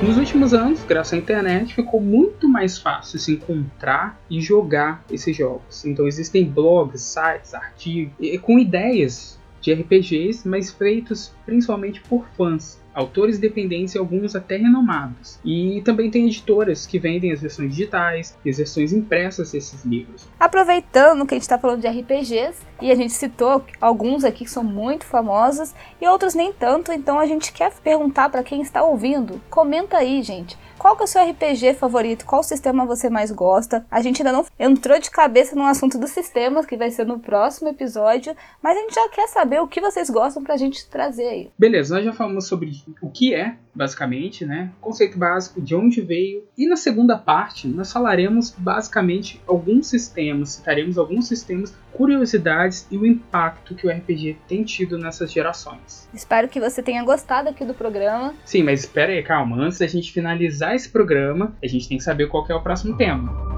Nos 0.02 0.18
últimos 0.18 0.54
anos, 0.54 0.82
graças 0.86 1.12
à 1.12 1.18
internet, 1.18 1.76
ficou 1.76 2.00
muito 2.00 2.48
mais 2.48 2.78
fácil 2.78 3.20
se 3.20 3.34
encontrar 3.34 4.18
e 4.30 4.40
jogar 4.40 5.04
esses 5.12 5.36
jogos. 5.36 5.84
Então 5.84 6.08
existem 6.08 6.46
blogs, 6.46 7.02
sites, 7.02 7.54
artigos 7.54 8.14
com 8.42 8.58
ideias 8.58 9.38
de 9.60 9.74
RPGs, 9.74 10.48
mas 10.48 10.72
feitos 10.72 11.34
principalmente 11.46 12.00
por 12.02 12.26
fãs 12.38 12.82
autores 13.00 13.38
independentes 13.38 13.96
e 13.96 13.98
alguns 13.98 14.36
até 14.36 14.58
renomados. 14.58 15.40
E 15.44 15.82
também 15.84 16.12
tem 16.12 16.28
editoras 16.28 16.86
que 16.86 17.00
vendem 17.00 17.32
as 17.32 17.42
versões 17.42 17.72
digitais 17.72 18.38
e 18.44 18.50
as 18.50 18.58
versões 18.58 18.92
impressas 18.92 19.52
desses 19.52 19.84
livros. 19.86 20.28
Aproveitando 20.40 21.26
que 21.26 21.34
a 21.34 21.38
gente 21.38 21.44
está 21.44 21.58
falando 21.58 21.82
de 21.82 21.88
RPGs, 21.88 22.70
e 22.82 22.92
a 22.92 22.96
gente 22.96 23.14
citou 23.14 23.64
alguns 23.82 24.24
aqui 24.24 24.46
que 24.46 24.52
são 24.52 24.64
muito 24.64 25.06
famosos 25.06 25.74
e 26.00 26.08
outros 26.08 26.34
nem 26.34 26.54
tanto, 26.54 26.92
então 26.92 27.20
a 27.20 27.26
gente 27.26 27.52
quer 27.52 27.74
perguntar 27.84 28.30
para 28.30 28.44
quem 28.44 28.62
está 28.62 28.84
ouvindo. 28.84 29.42
Comenta 29.50 29.98
aí, 29.98 30.22
gente. 30.22 30.58
Qual 30.80 30.96
que 30.96 31.02
é 31.02 31.04
o 31.04 31.08
seu 31.08 31.22
RPG 31.30 31.74
favorito? 31.74 32.26
Qual 32.26 32.42
sistema 32.42 32.86
você 32.86 33.10
mais 33.10 33.32
gosta? 33.32 33.86
A 33.92 34.02
gente 34.02 34.22
ainda 34.22 34.32
não 34.32 34.46
entrou 34.58 34.98
de 34.98 35.12
cabeça 35.12 35.54
no 35.54 35.66
assunto 35.66 36.00
dos 36.00 36.12
sistemas, 36.12 36.66
que 36.66 36.78
vai 36.78 36.90
ser 36.90 37.06
no 37.06 37.20
próximo 37.20 37.68
episódio, 37.68 38.34
mas 38.64 38.78
a 38.78 38.80
gente 38.80 38.96
já 38.96 39.10
quer 39.10 39.28
saber 39.28 39.60
o 39.60 39.68
que 39.68 39.82
vocês 39.82 40.10
gostam 40.10 40.42
pra 40.42 40.56
gente 40.56 40.88
trazer 40.88 41.28
aí. 41.28 41.52
Beleza, 41.60 41.96
nós 41.96 42.06
já 42.06 42.14
falamos 42.14 42.48
sobre 42.48 42.72
o 43.02 43.10
que 43.10 43.36
é, 43.36 43.58
basicamente, 43.76 44.46
né? 44.46 44.72
Conceito 44.80 45.18
básico, 45.18 45.62
de 45.62 45.76
onde 45.76 46.00
veio. 46.00 46.46
E 46.58 46.66
na 46.66 46.78
segunda 46.78 47.18
parte, 47.18 47.68
nós 47.68 47.92
falaremos 47.92 48.56
basicamente 48.58 49.42
alguns 49.46 49.88
sistemas, 49.88 50.52
citaremos 50.52 50.98
alguns 50.98 51.28
sistemas, 51.28 51.74
curiosidades 51.92 52.88
e 52.90 52.98
o 52.98 53.06
impacto 53.06 53.76
que 53.76 53.88
o 53.88 53.90
RPG 53.90 54.38
tem 54.48 54.64
tido 54.64 54.98
nessas 54.98 55.32
gerações. 55.32 56.08
Espero 56.14 56.48
que 56.48 56.60
você 56.60 56.82
tenha 56.82 57.04
gostado 57.04 57.50
aqui 57.50 57.66
do 57.66 57.74
programa. 57.74 58.34
Sim, 58.46 58.64
mas 58.64 58.82
espera 58.82 59.12
aí, 59.12 59.24
calma. 59.24 59.58
Antes 59.58 59.80
da 59.80 59.88
gente 59.88 60.12
finalizar 60.12 60.76
esse 60.76 60.90
programa, 60.90 61.56
a 61.64 61.68
gente 61.68 61.88
tem 61.88 61.98
que 61.98 62.04
saber 62.04 62.28
qual 62.28 62.46
que 62.46 62.52
é 62.52 62.56
o 62.56 62.62
próximo 62.62 62.96
tema. 62.96 63.50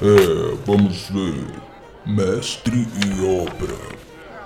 É, 0.00 0.54
vamos 0.64 1.08
ver. 1.10 1.67
Mestre 2.08 2.86
e 3.04 3.22
obra. 3.22 3.76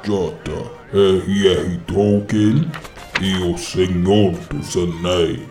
J.R.R. 0.02 1.76
Tolkien 1.86 2.68
e 3.20 3.36
o 3.36 3.56
Senhor 3.56 4.32
dos 4.50 4.76
Anéis. 4.76 5.46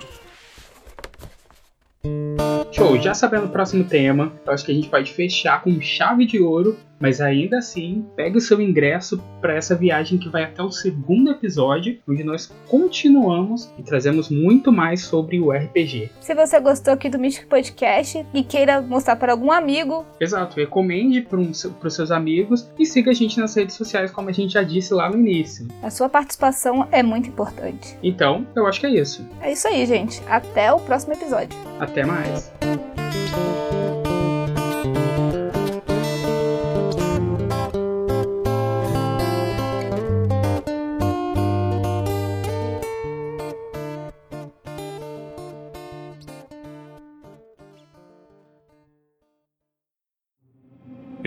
Show, 2.73 3.01
já 3.01 3.13
sabendo 3.13 3.45
o 3.45 3.49
próximo 3.49 3.85
tema, 3.85 4.33
eu 4.45 4.51
acho 4.51 4.65
que 4.65 4.73
a 4.73 4.75
gente 4.75 4.89
pode 4.89 5.13
fechar 5.13 5.63
com 5.63 5.79
chave 5.79 6.25
de 6.25 6.41
ouro 6.41 6.77
mas 7.01 7.19
ainda 7.19 7.57
assim, 7.57 8.05
pegue 8.15 8.37
o 8.37 8.41
seu 8.41 8.61
ingresso 8.61 9.21
para 9.41 9.55
essa 9.55 9.75
viagem 9.75 10.17
que 10.17 10.29
vai 10.29 10.43
até 10.43 10.61
o 10.61 10.71
segundo 10.71 11.31
episódio, 11.31 11.99
onde 12.07 12.23
nós 12.23 12.53
continuamos 12.67 13.71
e 13.77 13.83
trazemos 13.83 14.29
muito 14.29 14.71
mais 14.71 15.01
sobre 15.01 15.39
o 15.39 15.51
RPG. 15.51 16.11
Se 16.21 16.35
você 16.35 16.59
gostou 16.59 16.93
aqui 16.93 17.09
do 17.09 17.17
Mystic 17.19 17.47
Podcast 17.47 18.25
e 18.33 18.43
queira 18.43 18.81
mostrar 18.81 19.15
para 19.15 19.31
algum 19.31 19.51
amigo, 19.51 20.05
exato, 20.19 20.57
recomende 20.57 21.21
para 21.21 21.39
um, 21.39 21.51
os 21.51 21.93
seus 21.93 22.11
amigos 22.11 22.69
e 22.77 22.85
siga 22.85 23.11
a 23.11 23.13
gente 23.13 23.39
nas 23.39 23.55
redes 23.55 23.75
sociais, 23.75 24.11
como 24.11 24.29
a 24.29 24.33
gente 24.33 24.53
já 24.53 24.61
disse 24.61 24.93
lá 24.93 25.09
no 25.09 25.17
início. 25.17 25.67
A 25.81 25.89
sua 25.89 26.07
participação 26.07 26.87
é 26.91 27.01
muito 27.01 27.27
importante. 27.29 27.97
Então, 28.03 28.45
eu 28.55 28.67
acho 28.67 28.79
que 28.79 28.85
é 28.85 28.91
isso. 28.91 29.27
É 29.41 29.51
isso 29.51 29.67
aí, 29.67 29.85
gente. 29.85 30.21
Até 30.29 30.71
o 30.71 30.79
próximo 30.79 31.13
episódio. 31.13 31.57
Até 31.79 32.05
mais. 32.05 32.51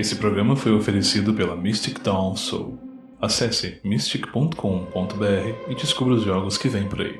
Esse 0.04 0.16
programa 0.16 0.54
foi 0.54 0.70
oferecido 0.70 1.32
pela 1.32 1.56
Mystic 1.56 1.98
Dawn 2.02 2.36
Soul. 2.36 2.78
Acesse 3.18 3.80
mystic.com.br 3.82 5.70
e 5.70 5.74
descubra 5.74 6.12
os 6.12 6.22
jogos 6.22 6.58
que 6.58 6.68
vêm 6.68 6.86
por 6.86 7.00
aí. 7.00 7.18